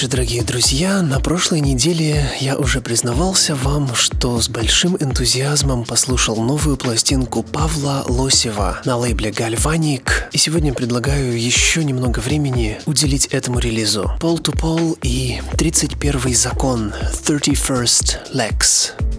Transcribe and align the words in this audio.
Вечер, 0.00 0.12
дорогие 0.12 0.42
друзья. 0.42 1.02
На 1.02 1.20
прошлой 1.20 1.60
неделе 1.60 2.24
я 2.40 2.56
уже 2.56 2.80
признавался 2.80 3.54
вам, 3.54 3.94
что 3.94 4.40
с 4.40 4.48
большим 4.48 4.96
энтузиазмом 4.96 5.84
послушал 5.84 6.36
новую 6.36 6.78
пластинку 6.78 7.42
Павла 7.42 8.04
Лосева 8.08 8.80
на 8.86 8.96
лейбле 8.96 9.30
Гальваник. 9.30 10.30
И 10.32 10.38
сегодня 10.38 10.72
предлагаю 10.72 11.38
еще 11.38 11.84
немного 11.84 12.20
времени 12.20 12.78
уделить 12.86 13.26
этому 13.26 13.58
релизу. 13.58 14.10
Пол 14.20 14.38
to 14.38 14.58
Пол 14.58 14.96
и 15.02 15.42
31 15.58 16.34
закон 16.34 16.94
31st 17.26 18.32
Lex. 18.32 19.09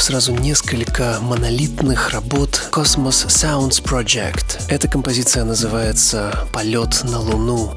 Сразу 0.00 0.32
несколько 0.32 1.18
монолитных 1.20 2.10
работ 2.10 2.70
Cosmos 2.72 3.26
Sounds 3.28 3.82
Project. 3.82 4.62
Эта 4.68 4.88
композиция 4.88 5.44
называется 5.44 6.48
«Полет 6.52 7.04
на 7.04 7.20
Луну». 7.20 7.74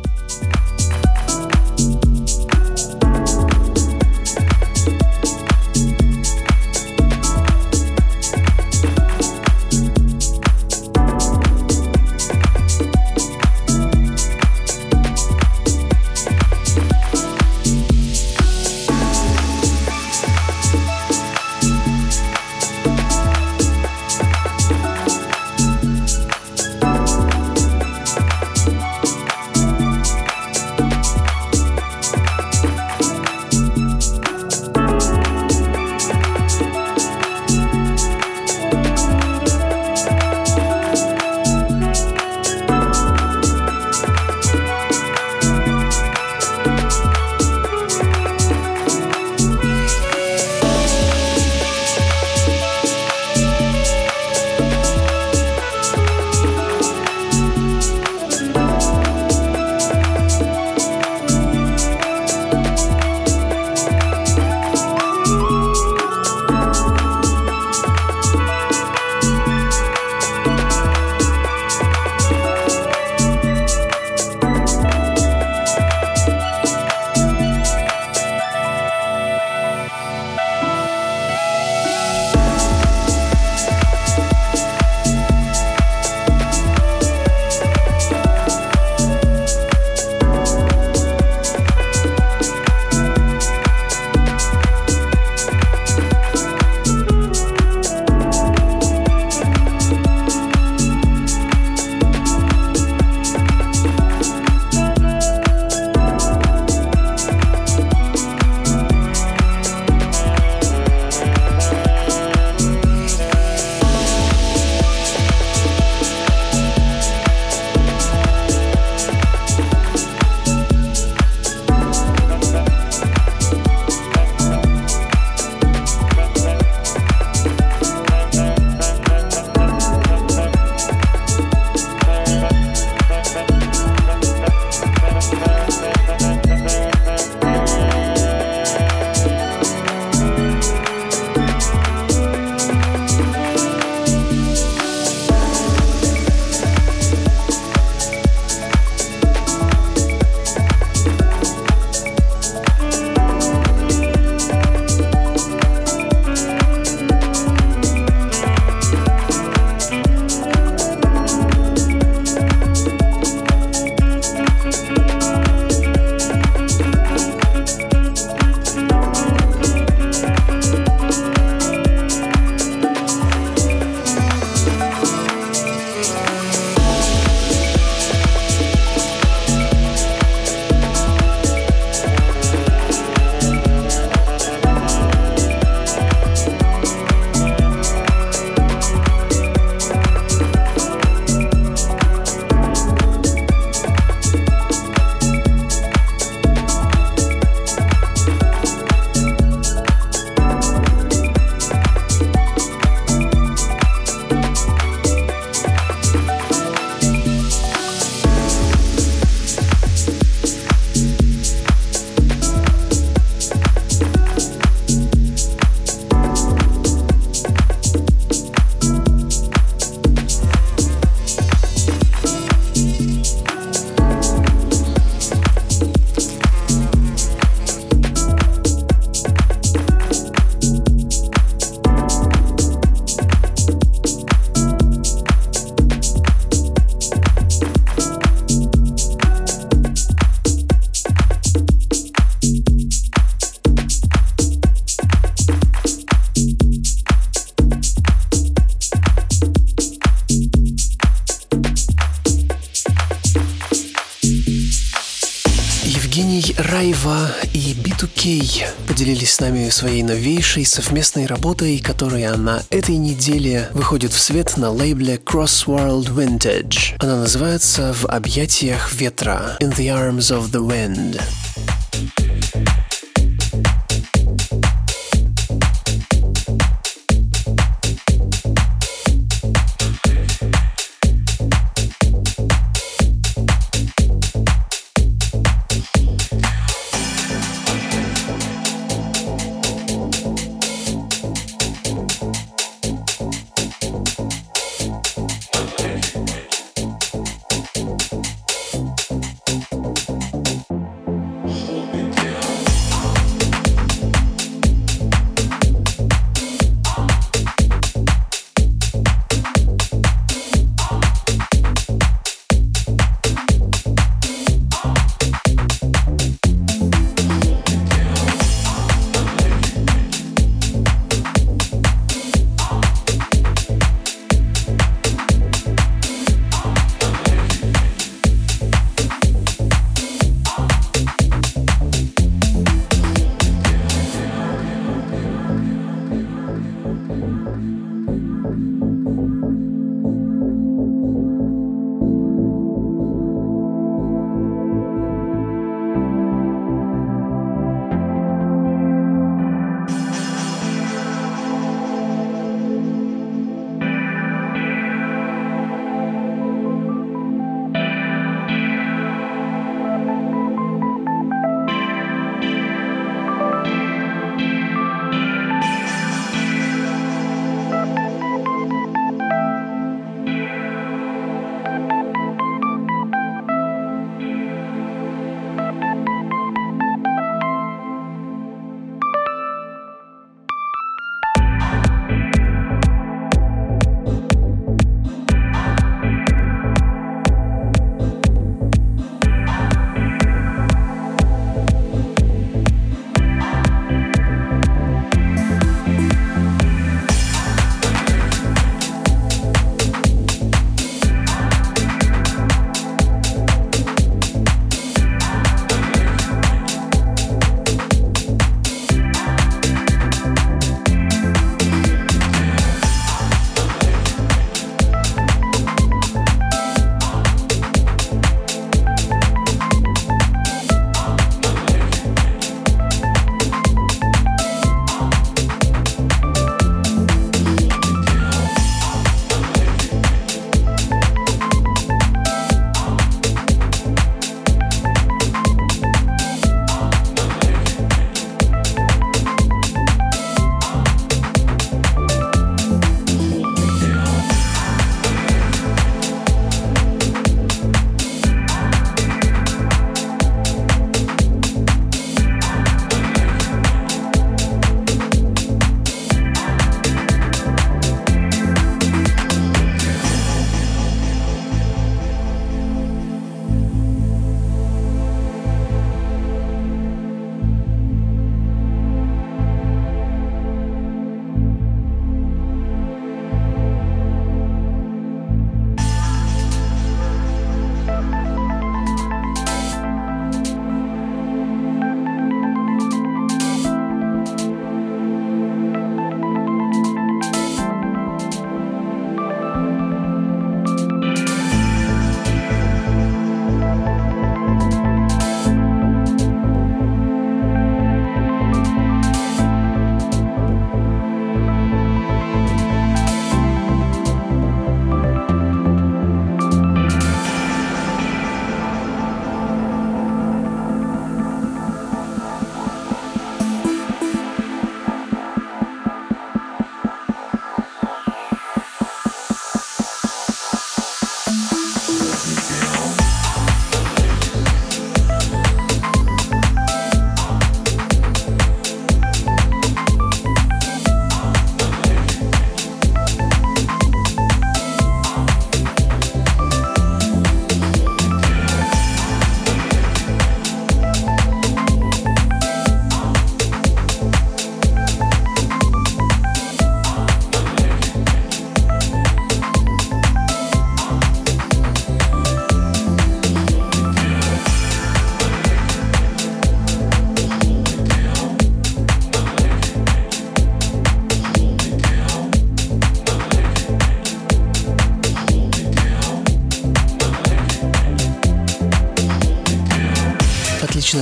Нами 259.44 259.68
своей 259.68 260.04
новейшей 260.04 260.66
совместной 260.66 261.26
работой, 261.26 261.78
которая 261.80 262.38
на 262.38 262.64
этой 262.70 262.96
неделе 262.96 263.68
выходит 263.74 264.14
в 264.14 264.20
свет 264.22 264.56
на 264.56 264.72
лейбле 264.72 265.16
Crossworld 265.16 266.06
Vintage. 266.16 266.96
Она 267.00 267.18
называется 267.18 267.94
«В 267.94 268.06
объятиях 268.06 268.94
ветра» 268.94 269.58
«In 269.60 269.76
the 269.76 269.88
Arms 269.88 270.32
of 270.32 270.50
the 270.50 270.66
Wind». 270.66 271.20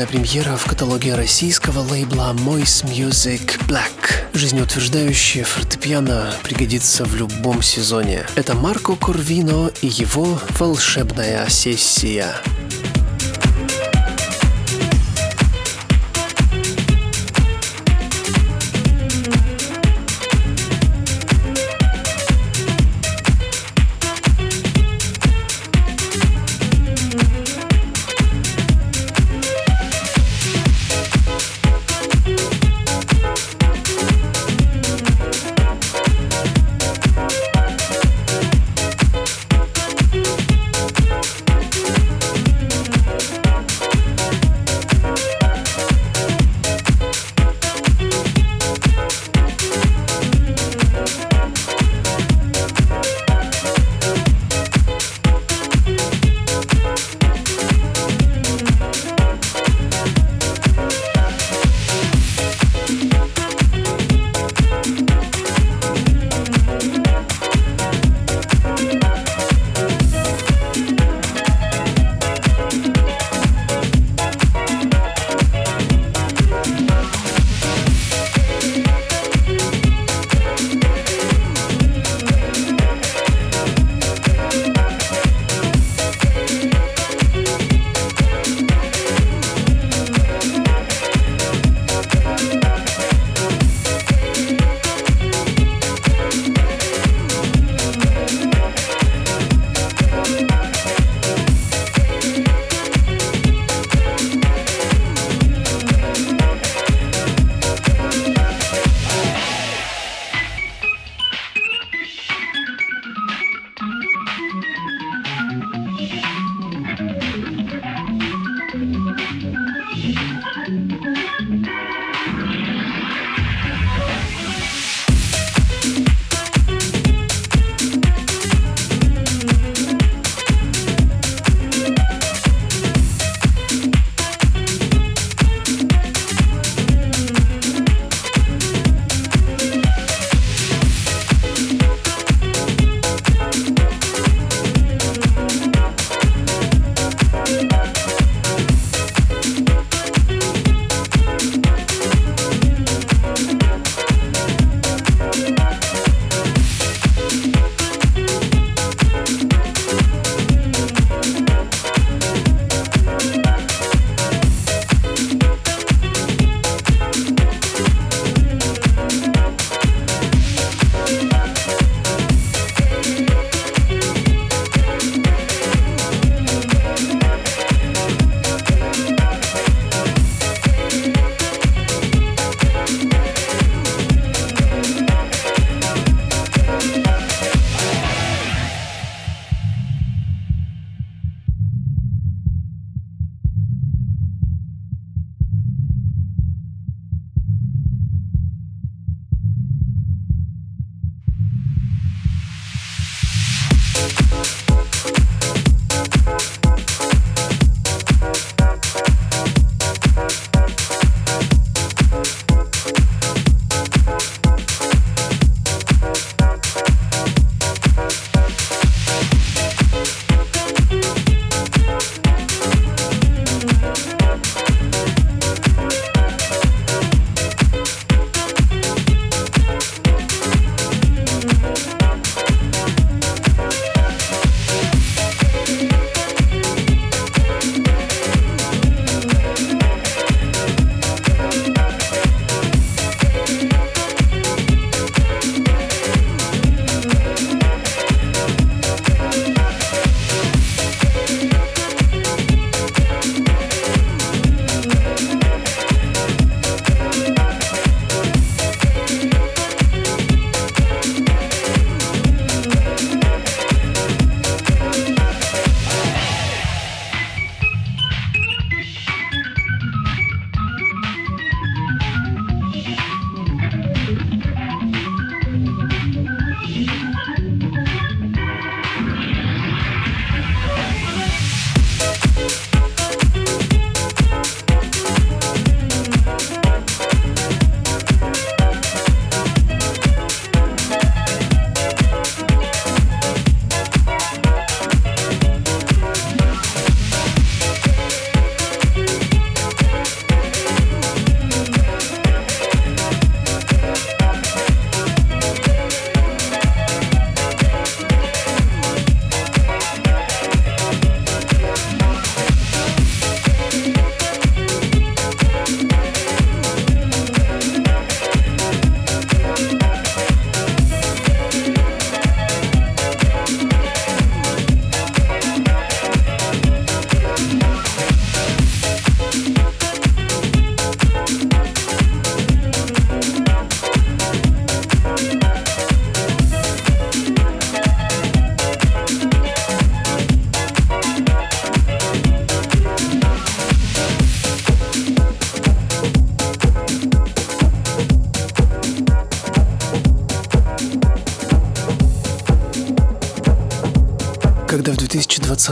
Отличная 0.02 0.08
премьера 0.08 0.58
в 0.58 0.66
каталоге 0.66 1.16
российского 1.16 1.80
лейбла 1.80 2.34
Moist 2.34 2.86
Music 2.86 3.60
Black. 3.68 3.92
Жизнеутверждающее 4.34 5.44
фортепиано 5.44 6.34
пригодится 6.44 7.06
в 7.06 7.16
любом 7.16 7.62
сезоне. 7.62 8.26
Это 8.36 8.56
Марко 8.56 8.96
Корвино 8.96 9.72
и 9.82 9.88
его 9.88 10.40
«Волшебная 10.58 11.48
сессия». 11.50 12.36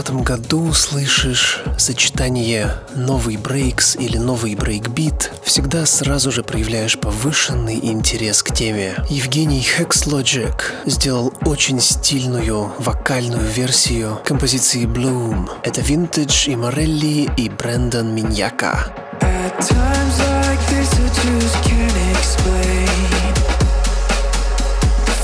2020 0.02 0.24
году 0.24 0.72
слышишь 0.72 1.60
сочетание 1.76 2.74
новый 2.94 3.36
breaks 3.36 3.96
или 3.96 4.16
новый 4.16 4.54
брейкбит, 4.54 5.30
всегда 5.44 5.84
сразу 5.84 6.32
же 6.32 6.42
проявляешь 6.42 6.98
повышенный 6.98 7.78
интерес 7.82 8.42
к 8.42 8.54
теме. 8.54 8.94
Евгений 9.10 9.60
Hexlogic 9.60 10.62
сделал 10.86 11.34
очень 11.44 11.80
стильную 11.80 12.72
вокальную 12.78 13.46
версию 13.46 14.20
композиции 14.24 14.86
Bloom. 14.86 15.50
Это 15.64 15.82
Vintage 15.82 16.50
и 16.50 16.56
Morelli 16.56 17.30
и 17.36 17.48
Брэндон 17.50 18.14
Миньяка. 18.14 18.92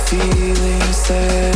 Feelings 0.08 1.08
that 1.08 1.55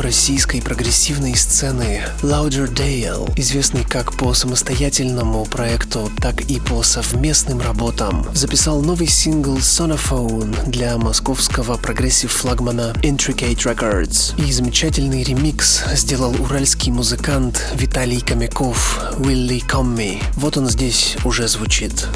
российской 0.00 0.60
прогрессивной 0.60 1.34
сцены 1.34 2.02
Lauderdale, 2.20 3.32
известный 3.38 3.84
как 3.84 4.12
по 4.12 4.34
самостоятельному 4.34 5.46
проекту, 5.46 6.10
так 6.18 6.42
и 6.42 6.60
по 6.60 6.82
совместным 6.82 7.60
работам, 7.60 8.26
записал 8.34 8.82
новый 8.82 9.06
сингл 9.06 9.56
Sonophone 9.56 10.68
для 10.68 10.98
московского 10.98 11.78
прогрессив-флагмана 11.78 12.94
Intricate 13.02 13.56
Records. 13.56 14.38
И 14.44 14.52
замечательный 14.52 15.22
ремикс 15.22 15.82
сделал 15.94 16.34
уральский 16.38 16.92
музыкант 16.92 17.62
Виталий 17.74 18.20
Комяков 18.20 19.00
«Willy 19.16 19.64
Come 19.66 20.20
Вот 20.36 20.58
он 20.58 20.68
здесь 20.68 21.16
уже 21.24 21.48
звучит. 21.48 22.08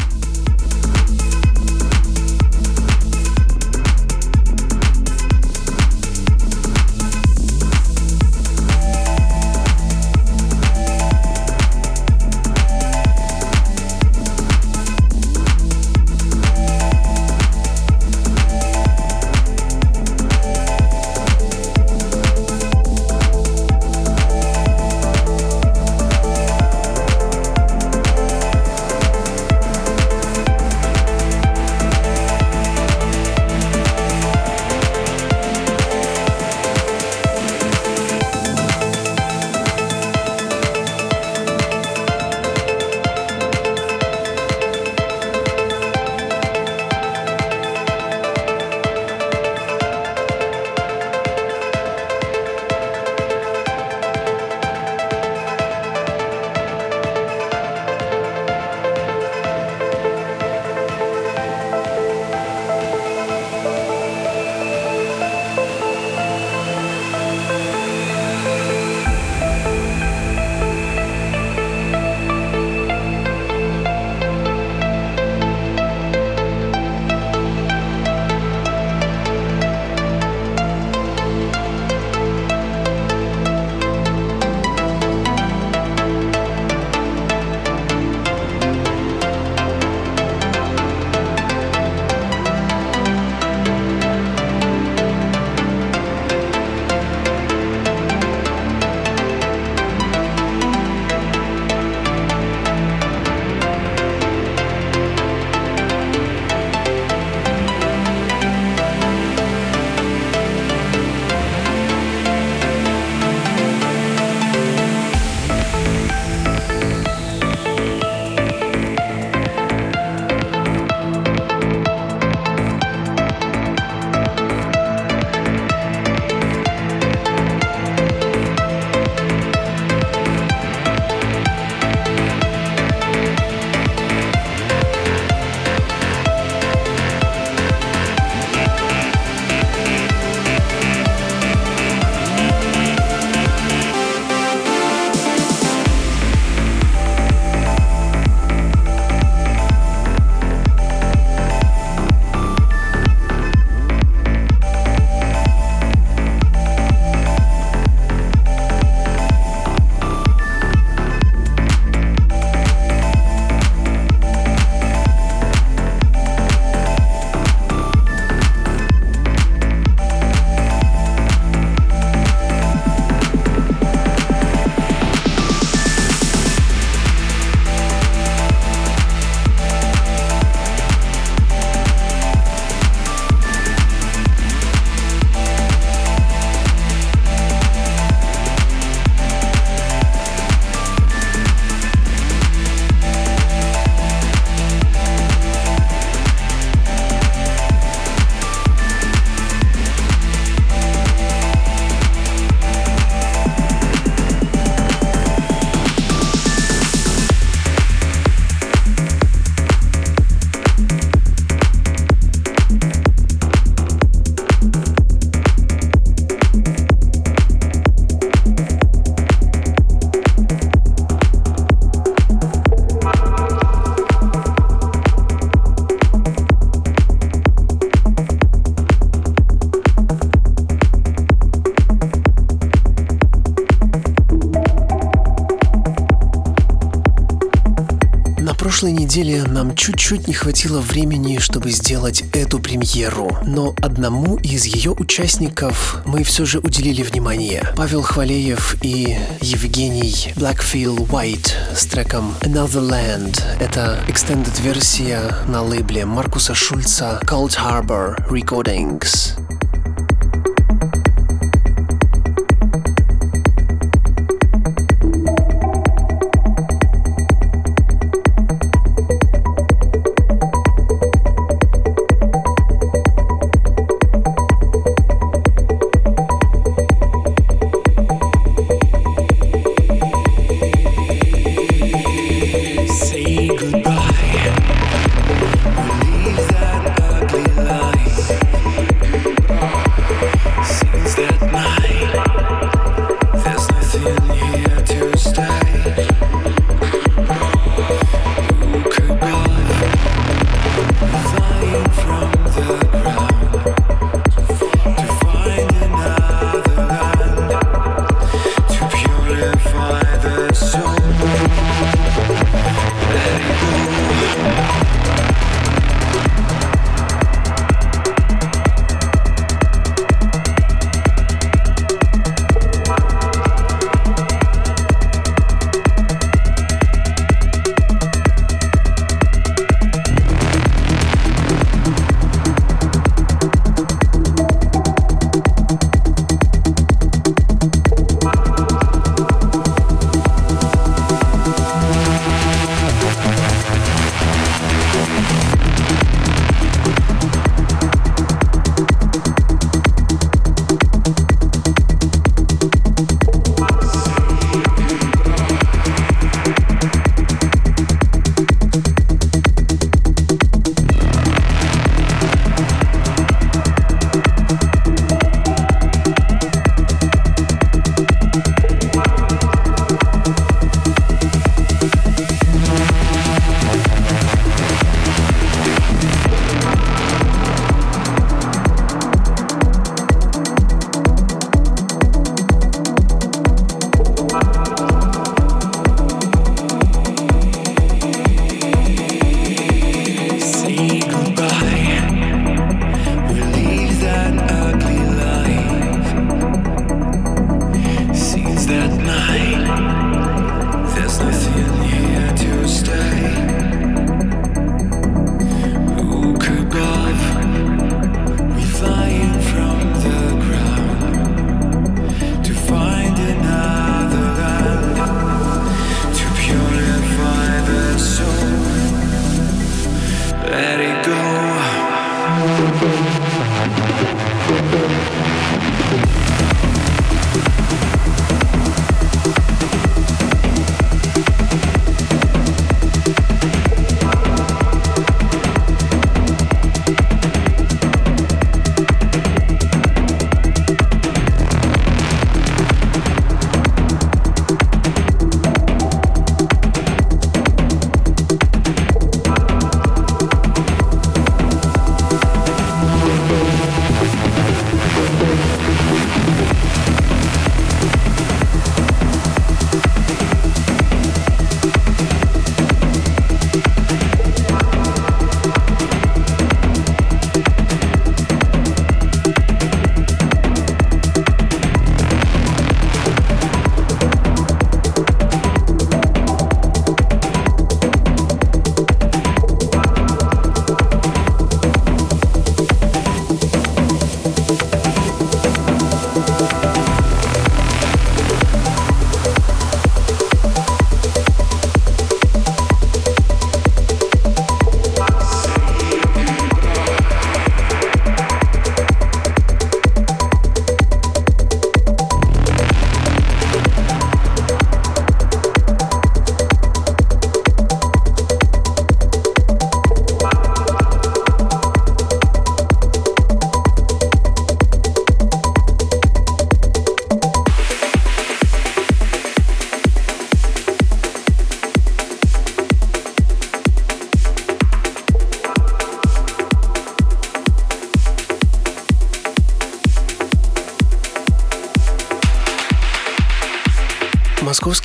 Неделе 239.17 239.45
нам 239.45 239.75
чуть-чуть 239.75 240.29
не 240.29 240.35
хватило 240.35 240.81
времени, 240.81 241.39
чтобы 241.39 241.71
сделать 241.71 242.23
эту 242.33 242.59
премьеру, 242.59 243.35
но 243.47 243.75
одному 243.81 244.37
из 244.37 244.67
ее 244.67 244.91
участников 244.91 246.03
мы 246.05 246.23
все 246.23 246.45
же 246.45 246.59
уделили 246.59 247.03
внимание. 247.03 247.67
Павел 247.77 248.03
Хвалеев 248.03 248.77
и 248.83 249.17
Евгений 249.41 250.35
Blackfield 250.37 251.09
White 251.09 251.51
с 251.75 251.87
треком 251.87 252.35
Another 252.43 252.87
Land. 252.87 253.43
Это 253.59 253.99
extended 254.07 254.61
версия 254.61 255.35
на 255.49 255.63
лейбле 255.63 256.05
Маркуса 256.05 256.55
Шульца 256.55 257.19
Cold 257.25 257.57
Harbor 257.57 258.17
Recordings. 258.29 259.46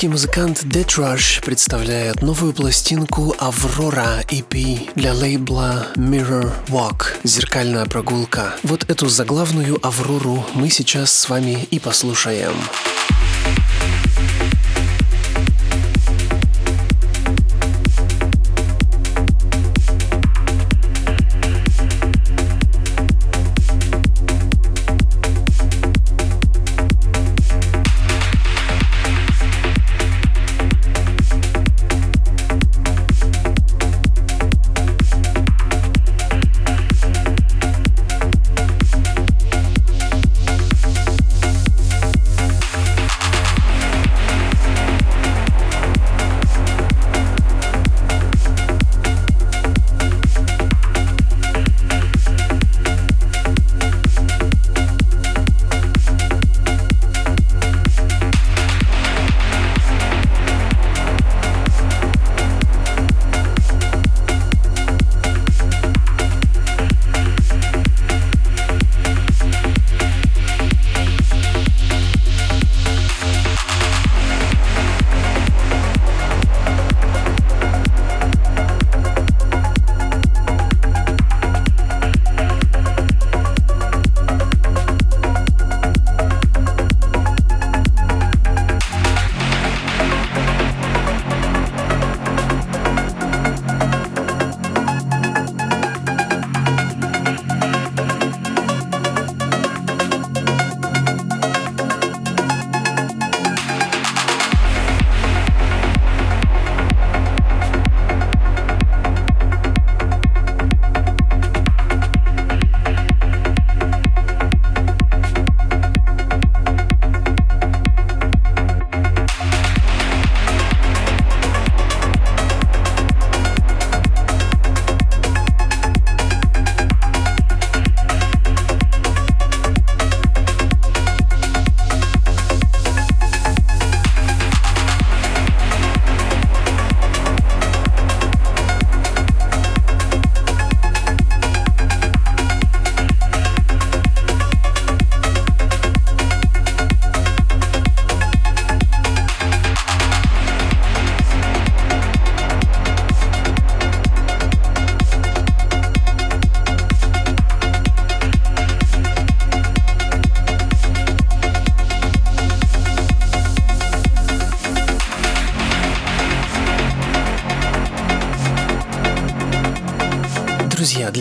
Московский 0.01 0.07
музыкант 0.07 0.63
Dead 0.63 0.87
Rush 0.87 1.45
представляет 1.45 2.23
новую 2.23 2.53
пластинку 2.53 3.35
«Аврора» 3.37 4.23
EP 4.29 4.89
для 4.95 5.13
лейбла 5.13 5.89
Mirror 5.95 6.51
Walk 6.69 7.17
«Зеркальная 7.23 7.85
прогулка». 7.85 8.55
Вот 8.63 8.89
эту 8.89 9.09
заглавную 9.09 9.77
«Аврору» 9.85 10.43
мы 10.55 10.71
сейчас 10.71 11.13
с 11.13 11.29
вами 11.29 11.67
и 11.69 11.77
послушаем. 11.77 12.53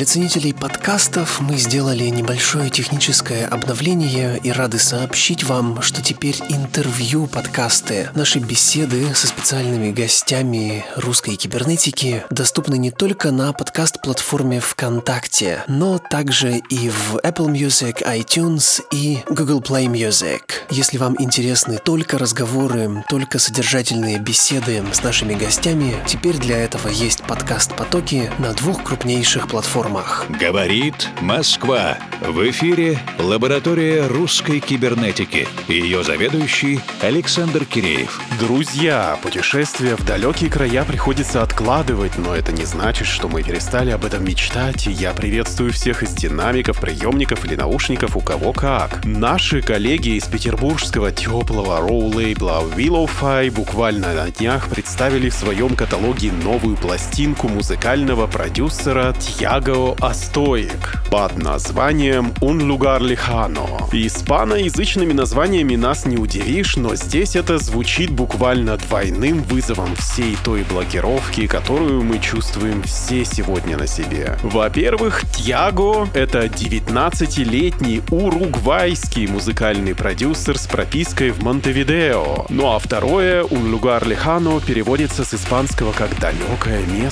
Для 0.00 0.06
ценителей 0.06 0.54
подкастов 0.54 1.42
мы 1.42 1.58
сделали 1.58 2.04
небольшое 2.04 2.70
техническое 2.70 3.46
обновление 3.46 4.40
и 4.42 4.50
рады 4.50 4.78
сообщить 4.78 5.44
вам, 5.44 5.82
что 5.82 6.00
теперь 6.00 6.36
интервью 6.48 7.26
подкасты, 7.26 8.08
наши 8.14 8.38
беседы 8.38 9.14
со 9.14 9.26
специальными 9.26 9.92
гостями 9.92 10.86
русской 10.96 11.36
кибернетики 11.36 12.24
доступны 12.30 12.78
не 12.78 12.90
только 12.90 13.30
на 13.30 13.52
подкаст-платформе 13.52 14.60
ВКонтакте, 14.60 15.64
но 15.68 15.98
также 15.98 16.62
и 16.70 16.88
в 16.88 17.16
Apple 17.16 17.52
Music, 17.52 18.02
iTunes 18.02 18.80
и 18.90 19.18
Google 19.28 19.60
Play 19.60 19.84
Music. 19.84 20.40
Если 20.70 20.96
вам 20.96 21.14
интересны 21.18 21.76
только 21.76 22.16
разговоры, 22.16 23.04
только 23.10 23.38
содержательные 23.38 24.18
беседы 24.18 24.82
с 24.94 25.02
нашими 25.02 25.34
гостями, 25.34 25.94
теперь 26.06 26.38
для 26.38 26.56
этого 26.56 26.88
есть 26.88 27.19
подкаст-потоки 27.30 28.28
на 28.40 28.52
двух 28.54 28.82
крупнейших 28.82 29.46
платформах. 29.46 30.26
Говорит 30.40 31.08
Москва. 31.20 31.96
В 32.20 32.50
эфире 32.50 32.98
лаборатория 33.20 34.08
русской 34.08 34.58
кибернетики. 34.58 35.46
Ее 35.68 36.02
заведующий 36.02 36.80
Александр 37.00 37.64
Киреев. 37.64 38.20
Друзья, 38.40 39.16
путешествия 39.22 39.94
в 39.94 40.04
далекие 40.04 40.50
края 40.50 40.84
приходится 40.84 41.42
откладывать, 41.42 42.18
но 42.18 42.34
это 42.34 42.50
не 42.50 42.64
значит, 42.64 43.06
что 43.06 43.28
мы 43.28 43.44
перестали 43.44 43.92
об 43.92 44.04
этом 44.04 44.24
мечтать, 44.24 44.88
и 44.88 44.90
я 44.90 45.12
приветствую 45.12 45.72
всех 45.72 46.02
из 46.02 46.12
динамиков, 46.12 46.80
приемников 46.80 47.44
или 47.44 47.54
наушников, 47.54 48.16
у 48.16 48.20
кого 48.20 48.52
как. 48.52 49.04
Наши 49.04 49.62
коллеги 49.62 50.16
из 50.16 50.24
петербургского 50.24 51.12
теплого 51.12 51.78
роу-лейбла 51.78 52.64
Willowfy 52.74 53.52
буквально 53.52 54.14
на 54.14 54.30
днях 54.32 54.68
представили 54.68 55.30
в 55.30 55.34
своем 55.34 55.76
каталоге 55.76 56.32
новую 56.32 56.76
пластинку 56.76 57.19
музыкального 57.28 58.26
продюсера 58.26 59.12
Тьяго 59.12 59.94
Астоик 60.00 61.02
под 61.10 61.36
названием 61.36 62.32
«Un 62.40 62.60
lugar 62.60 63.00
lejano». 63.00 63.88
Испаноязычными 63.92 65.12
названиями 65.12 65.76
нас 65.76 66.06
не 66.06 66.16
удивишь, 66.16 66.76
но 66.76 66.94
здесь 66.94 67.36
это 67.36 67.58
звучит 67.58 68.10
буквально 68.10 68.78
двойным 68.78 69.42
вызовом 69.42 69.94
всей 69.96 70.36
той 70.42 70.62
блокировки, 70.62 71.46
которую 71.46 72.02
мы 72.02 72.20
чувствуем 72.20 72.82
все 72.84 73.24
сегодня 73.26 73.76
на 73.76 73.86
себе. 73.86 74.38
Во-первых, 74.42 75.22
Тьяго— 75.34 76.08
это 76.14 76.46
19-летний 76.46 78.02
уругвайский 78.10 79.26
музыкальный 79.26 79.94
продюсер 79.94 80.56
с 80.56 80.66
пропиской 80.66 81.32
в 81.32 81.42
Монтевидео. 81.42 82.46
Ну 82.48 82.72
а 82.72 82.78
второе, 82.78 83.42
«Un 83.44 83.70
lugar 83.70 84.04
lejano» 84.04 84.64
переводится 84.64 85.24
с 85.24 85.34
испанского 85.34 85.92
как 85.92 86.18
«далекое 86.18 86.80
место». 86.86 87.09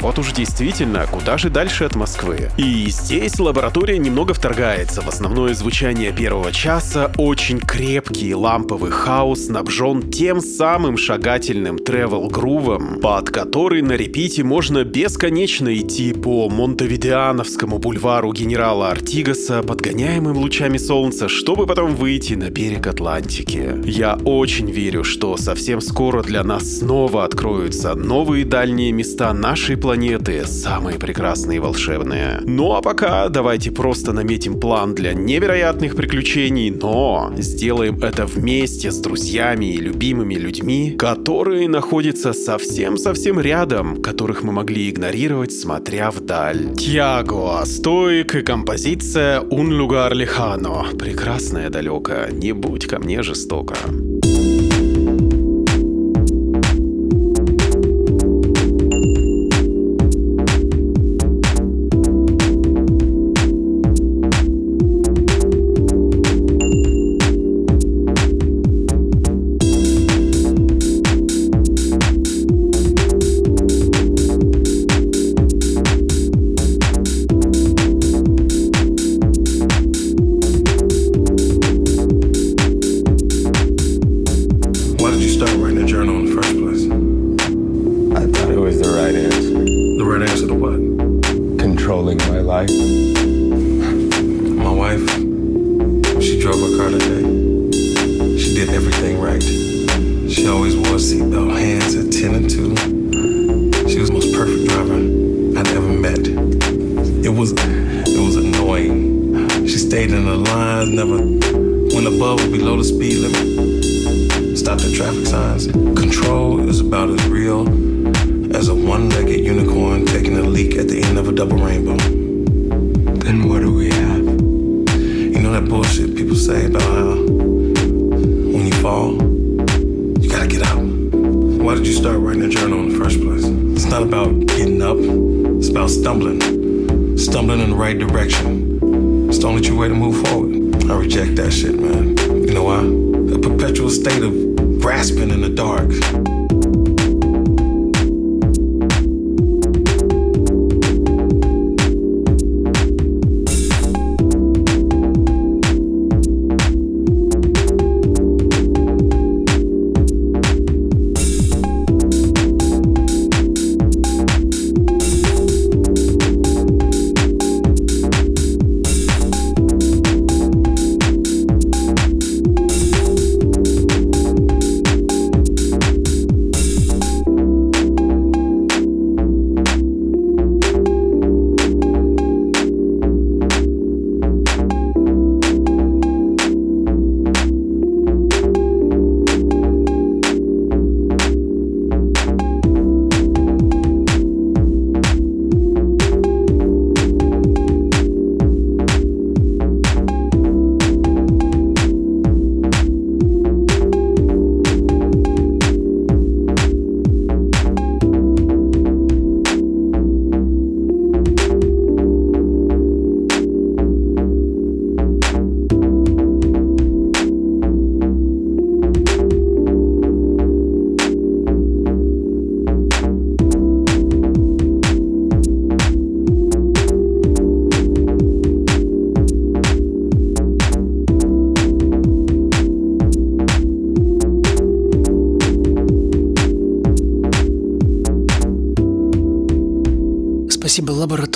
Вот 0.00 0.18
уж 0.18 0.32
действительно, 0.32 1.06
куда 1.10 1.36
же 1.38 1.50
дальше 1.50 1.84
от 1.84 1.96
Москвы. 1.96 2.50
И 2.56 2.86
здесь 2.90 3.38
лаборатория 3.38 3.98
немного 3.98 4.32
вторгается 4.34 5.02
в 5.02 5.08
основное 5.08 5.54
звучание 5.54 6.12
первого 6.12 6.52
часа. 6.52 7.12
Очень 7.16 7.58
крепкий 7.58 8.34
ламповый 8.34 8.90
хаос 8.90 9.46
снабжен 9.46 10.10
тем 10.10 10.40
самым 10.40 10.96
шагательным 10.96 11.78
тревел-грувом, 11.78 13.00
под 13.00 13.30
который 13.30 13.82
на 13.82 13.92
репите 13.92 14.44
можно 14.44 14.84
бесконечно 14.84 15.76
идти 15.76 16.12
по 16.12 16.48
Монтевидеановскому 16.48 17.78
бульвару 17.78 18.32
генерала 18.32 18.90
Артигаса, 18.90 19.62
подгоняемым 19.62 20.36
лучами 20.36 20.78
солнца, 20.78 21.28
чтобы 21.28 21.66
потом 21.66 21.94
выйти 21.94 22.34
на 22.34 22.50
берег 22.50 22.86
Атлантики. 22.86 23.74
Я 23.84 24.16
очень 24.24 24.70
верю, 24.70 25.04
что 25.04 25.36
совсем 25.36 25.80
скоро 25.80 26.22
для 26.22 26.44
нас 26.44 26.78
снова 26.78 27.24
откроются 27.24 27.94
новые 27.94 28.44
дальние 28.44 28.92
места 28.92 29.32
нашей 29.40 29.76
планеты, 29.76 30.44
самые 30.46 30.98
прекрасные 30.98 31.60
в 31.60 31.64
волшебные. 31.64 32.40
Ну 32.44 32.74
а 32.74 32.82
пока 32.82 33.28
давайте 33.28 33.70
просто 33.70 34.12
наметим 34.12 34.60
план 34.60 34.94
для 34.94 35.14
невероятных 35.14 35.96
приключений, 35.96 36.70
но 36.70 37.32
сделаем 37.38 37.98
это 38.02 38.26
вместе 38.26 38.90
с 38.90 38.98
друзьями 38.98 39.72
и 39.72 39.78
любимыми 39.78 40.34
людьми, 40.34 40.94
которые 40.98 41.68
находятся 41.68 42.32
совсем-совсем 42.32 43.40
рядом, 43.40 44.02
которых 44.02 44.42
мы 44.42 44.52
могли 44.52 44.90
игнорировать, 44.90 45.52
смотря 45.52 46.10
вдаль. 46.10 46.74
Тьяго, 46.76 47.64
стоик 47.64 48.34
и 48.34 48.42
композиция 48.42 49.40
«Un 49.40 49.70
lugar 49.70 50.12
lejano». 50.12 50.96
Прекрасное 50.98 51.70
далеко, 51.70 52.26
не 52.30 52.52
будь 52.52 52.86
ко 52.86 52.98
мне 52.98 53.22
жестоко. 53.22 53.76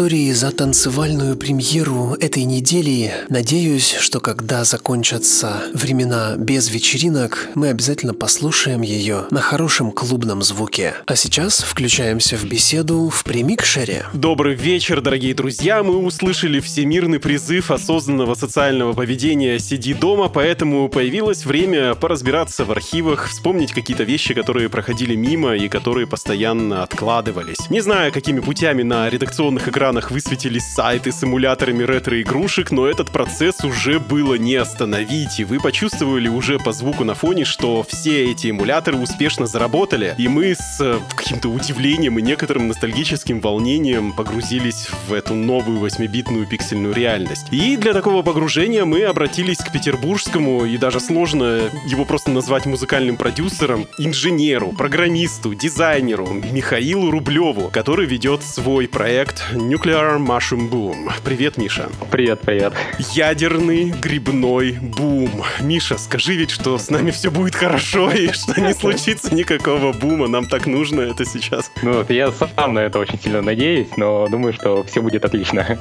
Лаборатории 0.04 0.32
за 0.32 0.50
танцевальную 0.50 1.36
премьеру 1.36 2.14
этой 2.20 2.44
недели. 2.44 3.10
Надеюсь, 3.30 3.96
что 3.98 4.20
когда 4.20 4.64
закончатся 4.64 5.62
времена 5.72 6.34
без 6.36 6.70
вечеринок, 6.70 7.48
мы 7.54 7.68
обязательно 7.68 8.12
послушаем 8.12 8.82
ее 8.82 9.24
на 9.30 9.40
хорошем 9.40 9.92
клубном 9.92 10.42
звуке. 10.42 10.94
А 11.06 11.16
сейчас 11.16 11.60
включаемся 11.60 12.36
в 12.36 12.44
беседу 12.44 13.08
в 13.08 13.24
премикшере. 13.24 14.04
Добрый 14.12 14.54
вечер, 14.54 15.00
дорогие 15.00 15.34
друзья. 15.34 15.82
Мы 15.82 15.96
услышали 15.96 16.60
всемирный 16.60 17.18
призыв 17.18 17.70
осознанного 17.70 18.34
социального 18.34 18.92
поведения 18.92 19.58
«Сиди 19.58 19.94
дома», 19.94 20.28
поэтому 20.28 20.88
появилось 20.90 21.46
время 21.46 21.94
поразбираться 21.94 22.66
в 22.66 22.70
архивах, 22.70 23.28
вспомнить 23.28 23.72
какие-то 23.72 24.02
вещи, 24.04 24.34
которые 24.34 24.68
проходили 24.68 25.14
мимо 25.14 25.56
и 25.56 25.68
которые 25.68 26.06
постоянно 26.06 26.82
откладывались. 26.82 27.70
Не 27.70 27.80
знаю, 27.80 28.12
какими 28.12 28.40
путями 28.40 28.82
на 28.82 29.08
редакционном 29.08 29.54
телевизионных 29.54 29.68
экранах 29.94 30.10
высветились 30.10 30.64
сайты 30.64 31.12
с 31.12 31.22
эмуляторами 31.22 31.84
ретро-игрушек, 31.84 32.72
но 32.72 32.86
этот 32.86 33.10
процесс 33.10 33.62
уже 33.62 34.00
было 34.00 34.34
не 34.34 34.56
остановить, 34.56 35.38
и 35.38 35.44
вы 35.44 35.60
почувствовали 35.60 36.26
уже 36.26 36.58
по 36.58 36.72
звуку 36.72 37.04
на 37.04 37.14
фоне, 37.14 37.44
что 37.44 37.84
все 37.88 38.30
эти 38.32 38.50
эмуляторы 38.50 38.96
успешно 38.98 39.46
заработали, 39.46 40.16
и 40.18 40.26
мы 40.26 40.56
с 40.56 40.80
э, 40.80 40.98
каким-то 41.14 41.48
удивлением 41.48 42.18
и 42.18 42.22
некоторым 42.22 42.66
ностальгическим 42.66 43.40
волнением 43.40 44.12
погрузились 44.12 44.88
в 45.06 45.12
эту 45.12 45.34
новую 45.34 45.78
8-битную 45.78 46.46
пиксельную 46.46 46.92
реальность. 46.92 47.46
И 47.52 47.76
для 47.76 47.92
такого 47.92 48.22
погружения 48.22 48.84
мы 48.84 49.04
обратились 49.04 49.58
к 49.58 49.70
петербургскому, 49.70 50.64
и 50.64 50.76
даже 50.76 50.98
сложно 50.98 51.70
его 51.86 52.04
просто 52.04 52.32
назвать 52.32 52.66
музыкальным 52.66 53.16
продюсером, 53.16 53.86
инженеру, 53.98 54.72
программисту, 54.72 55.54
дизайнеру 55.54 56.26
Михаилу 56.26 57.12
Рублеву, 57.12 57.70
который 57.72 58.06
ведет 58.06 58.42
свой 58.42 58.88
проект 58.88 59.44
Nuclear 59.84 60.18
Mushroom 60.18 60.70
Boom. 60.70 61.12
Привет, 61.24 61.58
Миша. 61.58 61.90
Привет, 62.10 62.40
привет. 62.40 62.72
Ядерный 63.12 63.90
грибной 63.90 64.78
бум. 64.80 65.44
Миша, 65.60 65.98
скажи 65.98 66.34
ведь, 66.36 66.50
что 66.50 66.78
с 66.78 66.88
нами 66.88 67.10
все 67.10 67.30
будет 67.30 67.54
хорошо 67.54 68.10
и 68.10 68.32
что 68.32 68.58
не 68.62 68.72
случится 68.72 69.34
никакого 69.34 69.92
бума. 69.92 70.26
Нам 70.26 70.46
так 70.46 70.66
нужно 70.66 71.02
это 71.02 71.26
сейчас. 71.26 71.70
Ну, 71.82 72.02
я 72.08 72.32
сам 72.32 72.72
на 72.72 72.78
это 72.78 72.98
очень 72.98 73.20
сильно 73.20 73.42
надеюсь, 73.42 73.88
но 73.98 74.26
думаю, 74.28 74.54
что 74.54 74.84
все 74.84 75.02
будет 75.02 75.26
отлично. 75.26 75.78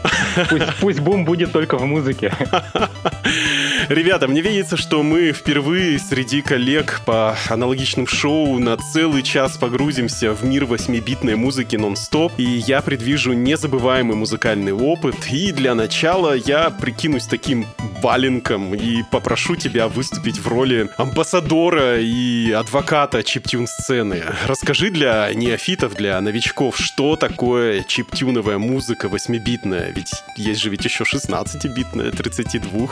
Пусть, 0.49 0.65
пусть 0.81 0.99
бум 0.99 1.23
будет 1.23 1.53
только 1.53 1.77
в 1.77 1.85
музыке. 1.85 2.33
Ребята, 3.89 4.27
мне 4.27 4.41
видится, 4.41 4.77
что 4.77 5.03
мы 5.03 5.31
впервые 5.33 5.99
среди 5.99 6.41
коллег 6.41 7.01
по 7.05 7.35
аналогичным 7.49 8.07
шоу 8.07 8.59
на 8.59 8.77
целый 8.77 9.23
час 9.23 9.57
погрузимся 9.57 10.33
в 10.33 10.45
мир 10.45 10.63
8-битной 10.63 11.35
музыки 11.35 11.75
нон-стоп, 11.75 12.33
и 12.37 12.43
я 12.43 12.81
предвижу 12.81 13.33
незабываемый 13.33 14.15
музыкальный 14.15 14.71
опыт. 14.71 15.15
И 15.31 15.51
для 15.51 15.75
начала 15.75 16.33
я 16.33 16.69
прикинусь 16.69 17.25
таким 17.25 17.65
валенком 18.01 18.73
и 18.75 19.03
попрошу 19.11 19.55
тебя 19.55 19.87
выступить 19.87 20.37
в 20.37 20.47
роли 20.47 20.89
амбассадора 20.97 21.99
и 22.01 22.51
адвоката 22.51 23.23
чиптюн 23.23 23.67
сцены. 23.67 24.23
Расскажи 24.45 24.89
для 24.89 25.33
неофитов, 25.33 25.95
для 25.95 26.19
новичков, 26.21 26.77
что 26.77 27.15
такое 27.15 27.83
чиптюновая 27.83 28.57
музыка 28.57 29.07
8-битная, 29.07 29.91
ведь 29.93 30.11
есть 30.37 30.61
же 30.61 30.69
ведь 30.69 30.83
еще 30.85 31.03
16-битная, 31.03 32.11
32, 32.11 32.87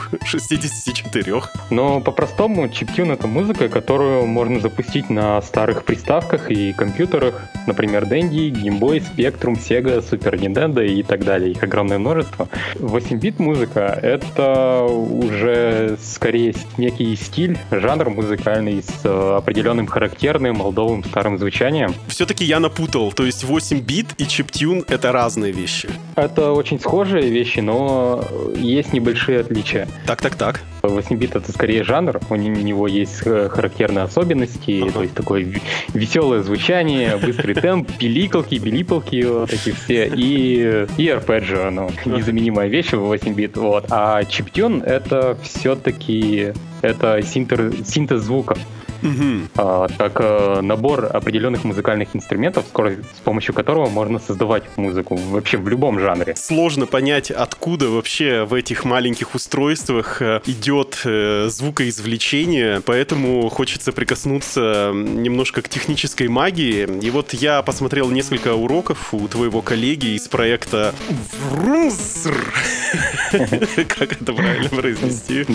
64. 0.84 1.42
Но 1.70 2.00
по-простому 2.00 2.68
чиптюн 2.68 3.12
это 3.12 3.26
музыка, 3.26 3.68
которую 3.68 4.26
можно 4.26 4.60
запустить 4.60 5.10
на 5.10 5.40
старых 5.42 5.84
приставках 5.84 6.50
и 6.50 6.72
компьютерах, 6.72 7.48
например, 7.66 8.04
Dendy, 8.04 8.50
Game 8.50 8.80
Boy, 8.80 9.02
Spectrum, 9.02 9.54
Sega, 9.54 10.00
Super 10.00 10.38
Nintendo 10.38 10.84
и 10.84 11.02
так 11.02 11.24
далее. 11.24 11.52
Их 11.52 11.62
огромное 11.62 11.98
множество. 11.98 12.48
8-бит 12.74 13.38
музыка— 13.38 13.98
это 14.02 14.82
уже 14.82 15.96
скорее 16.02 16.54
некий 16.78 17.14
стиль, 17.16 17.58
жанр 17.70 18.10
музыкальный 18.10 18.82
с 18.82 19.04
э, 19.04 19.36
определенным 19.36 19.86
характерным 19.86 20.56
олдовым 20.56 21.04
старым 21.04 21.38
звучанием. 21.38 21.94
Все-таки 22.08 22.44
я 22.44 22.60
напутал, 22.60 23.12
то 23.12 23.24
есть 23.24 23.44
8 23.44 23.80
бит 23.80 24.06
и 24.18 24.26
чиптюн— 24.26 24.84
это 24.88 25.12
разные 25.12 25.52
вещи. 25.52 25.88
Это 26.16 26.52
очень 26.52 26.80
схожие 26.80 27.30
вещи, 27.30 27.60
но 27.60 28.24
есть 28.56 28.92
небольшие 28.92 29.40
отличия. 29.40 29.86
Так-так-так. 30.06 30.62
8-бит 30.86 31.36
это 31.36 31.52
скорее 31.52 31.84
жанр, 31.84 32.20
у 32.30 32.36
него 32.36 32.86
есть 32.86 33.22
э, 33.24 33.48
характерные 33.48 34.04
особенности, 34.04 34.82
ага. 34.82 34.92
то 34.92 35.02
есть 35.02 35.14
такое 35.14 35.46
веселое 35.94 36.42
звучание, 36.42 37.16
быстрый 37.16 37.54
темп, 37.54 37.90
пиликалки, 37.98 38.56
билипалки, 38.56 39.24
вот 39.24 39.52
эти 39.52 39.70
все, 39.70 40.10
и, 40.14 40.86
и 40.96 41.08
арпеджио, 41.08 41.70
ну, 41.70 41.90
незаменимая 42.04 42.68
вещь 42.68 42.92
в 42.92 43.12
8-бит, 43.12 43.56
вот. 43.56 43.86
А 43.90 44.24
чиптюн 44.24 44.82
это 44.82 45.36
все-таки 45.42 46.52
это 46.82 47.22
синтез, 47.22 47.88
синтез 47.88 48.22
звуков 48.22 48.58
угу. 49.02 49.48
а, 49.56 49.88
как 49.98 50.16
а, 50.20 50.60
набор 50.62 51.08
определенных 51.12 51.64
музыкальных 51.64 52.14
инструментов, 52.14 52.64
с 52.66 53.20
помощью 53.24 53.54
которого 53.54 53.88
можно 53.88 54.18
создавать 54.18 54.64
музыку 54.76 55.16
вообще 55.16 55.56
в 55.58 55.68
любом 55.68 55.98
жанре. 55.98 56.34
Сложно 56.36 56.86
понять, 56.86 57.30
откуда 57.30 57.88
вообще 57.88 58.44
в 58.44 58.54
этих 58.54 58.84
маленьких 58.84 59.34
устройствах 59.34 60.22
э, 60.22 60.40
идет 60.46 61.00
э, 61.04 61.48
звукоизвлечение, 61.48 62.80
поэтому 62.84 63.48
хочется 63.48 63.92
прикоснуться 63.92 64.92
немножко 64.94 65.62
к 65.62 65.68
технической 65.68 66.28
магии. 66.28 66.88
И 67.00 67.10
вот 67.10 67.32
я 67.32 67.62
посмотрел 67.62 68.10
несколько 68.10 68.54
уроков 68.54 69.12
у 69.14 69.28
твоего 69.28 69.62
коллеги 69.62 70.14
из 70.16 70.28
проекта 70.28 70.94
Врумср. 71.50 72.34
Как 73.88 74.20
это 74.20 74.32
правильно 74.32 74.68
произнести? 74.68 75.46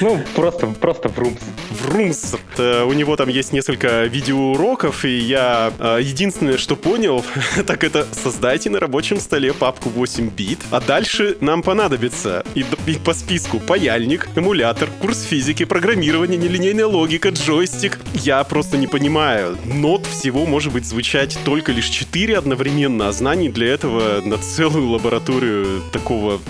Ну, 0.00 0.20
просто, 0.34 0.66
просто 0.66 1.08
Врумс. 1.08 1.38
Врумср 1.70 2.38
у 2.58 2.92
него 2.92 3.16
там 3.16 3.28
есть 3.28 3.52
несколько 3.52 4.04
видеоуроков, 4.04 5.04
и 5.04 5.18
я 5.18 5.72
э, 5.78 5.98
единственное, 6.02 6.58
что 6.58 6.76
понял, 6.76 7.24
так 7.66 7.84
это 7.84 8.06
создайте 8.12 8.70
на 8.70 8.80
рабочем 8.80 9.20
столе 9.20 9.52
папку 9.52 9.88
8 9.88 10.30
бит, 10.30 10.58
а 10.70 10.80
дальше 10.80 11.36
нам 11.40 11.62
понадобится 11.62 12.44
и, 12.54 12.64
и 12.86 12.94
по 12.94 13.14
списку 13.14 13.60
паяльник, 13.60 14.28
эмулятор, 14.34 14.88
курс 15.00 15.22
физики, 15.22 15.64
программирование, 15.64 16.38
нелинейная 16.38 16.86
логика, 16.86 17.30
джойстик. 17.30 17.98
Я 18.14 18.42
просто 18.44 18.76
не 18.76 18.86
понимаю. 18.86 19.56
Нот 19.64 20.06
всего 20.06 20.46
может 20.46 20.72
быть 20.72 20.84
звучать 20.84 21.38
только 21.44 21.72
лишь 21.72 21.88
4 21.88 22.38
одновременно, 22.38 23.08
а 23.08 23.12
знаний 23.12 23.48
для 23.48 23.68
этого 23.68 24.20
на 24.22 24.38
целую 24.38 24.88
лабораторию 24.88 25.82
такого 25.92 26.40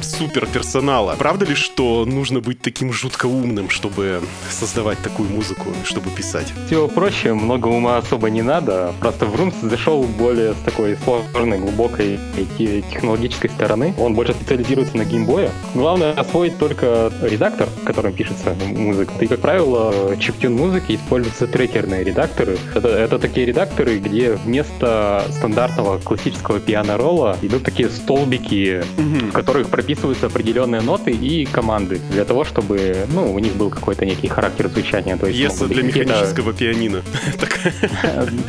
суперперсонала. 0.71 1.17
Правда 1.17 1.45
ли, 1.45 1.55
что 1.55 2.05
нужно 2.07 2.41
быть 2.41 2.61
таким 2.61 2.93
жутко 2.93 3.27
умным, 3.27 3.71
чтобы 3.71 4.23
создавать 4.51 4.99
такую 4.99 5.29
музыку, 5.29 5.69
чтобы 5.85 6.11
писать? 6.11 6.31
писать? 6.31 6.53
Все 6.67 6.89
проще, 6.89 7.35
много 7.35 7.69
ума 7.69 7.97
особо 7.99 8.31
не 8.31 8.43
надо. 8.43 8.93
Просто 9.01 9.27
в 9.27 9.35
Rooms 9.35 9.69
зашел 9.69 10.03
более 10.05 10.55
с 10.55 10.59
такой 10.65 10.97
сложной, 11.05 11.59
глубокой 11.59 12.19
технологической 12.59 13.51
стороны. 13.51 13.95
Он 13.99 14.15
больше 14.15 14.35
специализируется 14.35 14.97
на 14.97 15.05
геймбое. 15.05 15.51
Главное 15.75 16.13
освоить 16.13 16.59
только 16.59 17.13
редактор, 17.23 17.69
в 17.83 17.85
котором 17.85 18.13
пишется 18.13 18.55
музыка. 18.67 19.13
И, 19.21 19.27
как 19.27 19.41
правило, 19.41 20.17
чиптюн 20.19 20.55
музыки 20.55 20.97
используются 20.97 21.47
трекерные 21.47 22.05
редакторы. 22.05 22.59
Это, 22.75 22.89
это 22.89 23.19
такие 23.19 23.47
редакторы, 23.47 23.99
где 23.99 24.33
вместо 24.33 25.25
стандартного 25.31 25.99
классического 25.99 26.61
пиано-ролла 26.61 27.37
идут 27.43 27.65
такие 27.65 27.89
столбики, 27.89 28.85
угу. 28.97 29.27
в 29.27 29.33
которых 29.33 29.69
прописываются 29.69 30.27
определенные 30.27 30.60
ноты 30.67 31.11
и 31.11 31.45
команды 31.45 32.01
для 32.11 32.25
того, 32.25 32.45
чтобы 32.45 33.07
ну, 33.13 33.33
у 33.33 33.39
них 33.39 33.55
был 33.55 33.71
какой-то 33.71 34.05
некий 34.07 34.29
характер 34.29 34.69
звучания. 34.69 35.17
То 35.17 35.27
есть 35.27 35.39
Если 35.39 35.67
для 35.67 35.83
механического 35.83 36.53
пианино. 36.53 37.03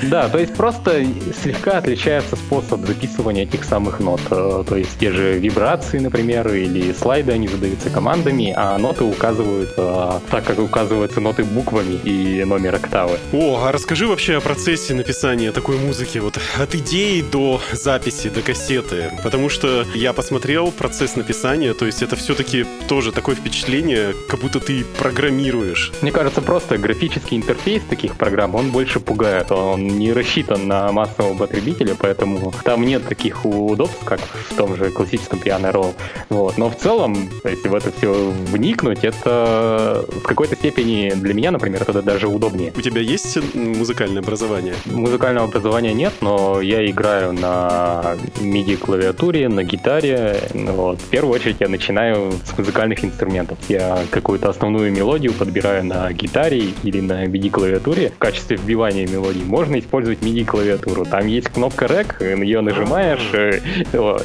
Да, 0.04 0.30
то 0.30 0.38
есть 0.38 0.54
просто 0.54 1.06
слегка 1.42 1.78
отличается 1.78 2.36
способ 2.36 2.86
записывания 2.86 3.44
этих 3.44 3.64
самых 3.64 4.00
нот. 4.00 4.22
Э, 4.30 4.64
то 4.68 4.76
есть 4.76 4.98
те 5.00 5.12
же 5.12 5.38
вибрации, 5.38 6.00
например, 6.00 6.48
или 6.54 6.94
слайды, 6.94 7.32
они 7.32 7.48
задаются 7.48 7.90
командами, 7.90 8.54
а 8.56 8.78
ноты 8.78 9.04
указывают 9.04 9.74
э, 9.78 10.20
так, 10.30 10.46
как 10.46 10.60
указываются 10.60 11.20
ноты 11.20 11.44
буквами 11.44 12.00
и 12.04 12.44
номер 12.44 12.76
октавы. 12.76 13.18
О, 13.34 13.64
а 13.64 13.72
расскажи 13.72 14.08
вообще 14.08 14.38
о 14.38 14.42
процессе 14.42 14.94
написания 14.94 15.52
такой 15.52 15.78
музыки, 15.78 16.18
вот 16.20 16.40
от 16.58 16.76
идеи 16.76 17.22
до 17.22 17.62
записи, 17.72 18.30
до 18.30 18.42
кассеты. 18.42 19.12
Потому 19.24 19.50
что 19.50 19.86
я 19.96 20.14
посмотрел 20.14 20.72
процесс 20.72 21.16
написания, 21.16 21.74
то 21.74 21.86
есть 21.86 22.01
это 22.02 22.16
все-таки 22.16 22.66
тоже 22.88 23.12
такое 23.12 23.36
впечатление, 23.36 24.14
как 24.30 24.40
будто 24.42 24.60
ты 24.60 24.84
программируешь. 25.00 25.92
Мне 26.02 26.12
кажется, 26.12 26.42
просто 26.42 26.78
графический 26.78 27.38
интерфейс 27.38 27.52
интерфейс 27.52 27.84
таких 27.90 28.16
программ, 28.16 28.56
он 28.56 28.72
больше 28.72 29.00
пугает. 29.00 29.52
Он 29.52 29.88
не 29.88 30.14
рассчитан 30.14 30.68
на 30.68 30.92
массового 30.92 31.38
потребителя, 31.38 31.96
поэтому 31.98 32.54
там 32.64 32.84
нет 32.84 33.08
таких 33.08 33.46
удобств, 33.46 34.04
как 34.06 34.20
в 34.20 34.56
том 34.56 34.76
же 34.76 34.90
классическом 34.90 35.40
Piano 35.40 35.72
Roll. 35.72 35.94
Вот. 36.30 36.58
Но 36.58 36.70
в 36.70 36.76
целом, 36.78 37.30
если 37.44 37.68
в 37.68 37.76
это 37.76 37.92
все 37.92 38.32
вникнуть, 38.48 39.04
это 39.04 40.06
в 40.08 40.22
какой-то 40.24 40.56
степени 40.56 41.12
для 41.16 41.34
меня, 41.34 41.52
например, 41.52 41.84
это 41.88 42.02
даже 42.02 42.28
удобнее. 42.28 42.74
У 42.76 42.82
тебя 42.82 43.02
есть 43.02 43.38
музыкальное 43.54 44.22
образование? 44.22 44.76
Музыкального 44.86 45.48
образования 45.48 45.94
нет, 45.94 46.14
но 46.22 46.62
я 46.62 46.90
играю 46.90 47.34
на 47.34 48.16
MIDI-клавиатуре, 48.40 49.50
на 49.50 49.64
гитаре. 49.64 50.42
Вот. 50.54 51.00
В 51.00 51.10
первую 51.10 51.36
очередь 51.36 51.58
я 51.60 51.68
начинаю 51.68 51.91
с 51.92 52.58
музыкальных 52.58 53.04
инструментов. 53.06 53.58
Я 53.70 54.00
какую-то 54.10 54.50
основную 54.50 54.92
мелодию 54.92 55.34
подбираю 55.34 55.86
на 55.86 56.12
гитаре 56.14 56.70
или 56.84 57.02
на 57.02 57.26
MIDI 57.26 57.42
MIDI-клавиатуре 57.42 58.12
в 58.12 58.18
качестве 58.18 58.58
вбивания 58.58 59.08
мелодий 59.08 59.44
можно 59.44 59.80
использовать 59.80 60.20
MIDI-клавиатуру. 60.20 61.06
Там 61.06 61.28
есть 61.28 61.50
кнопка 61.50 61.86
REC, 61.86 62.44
ее 62.44 62.62
нажимаешь, 62.62 63.30
э, 63.34 63.60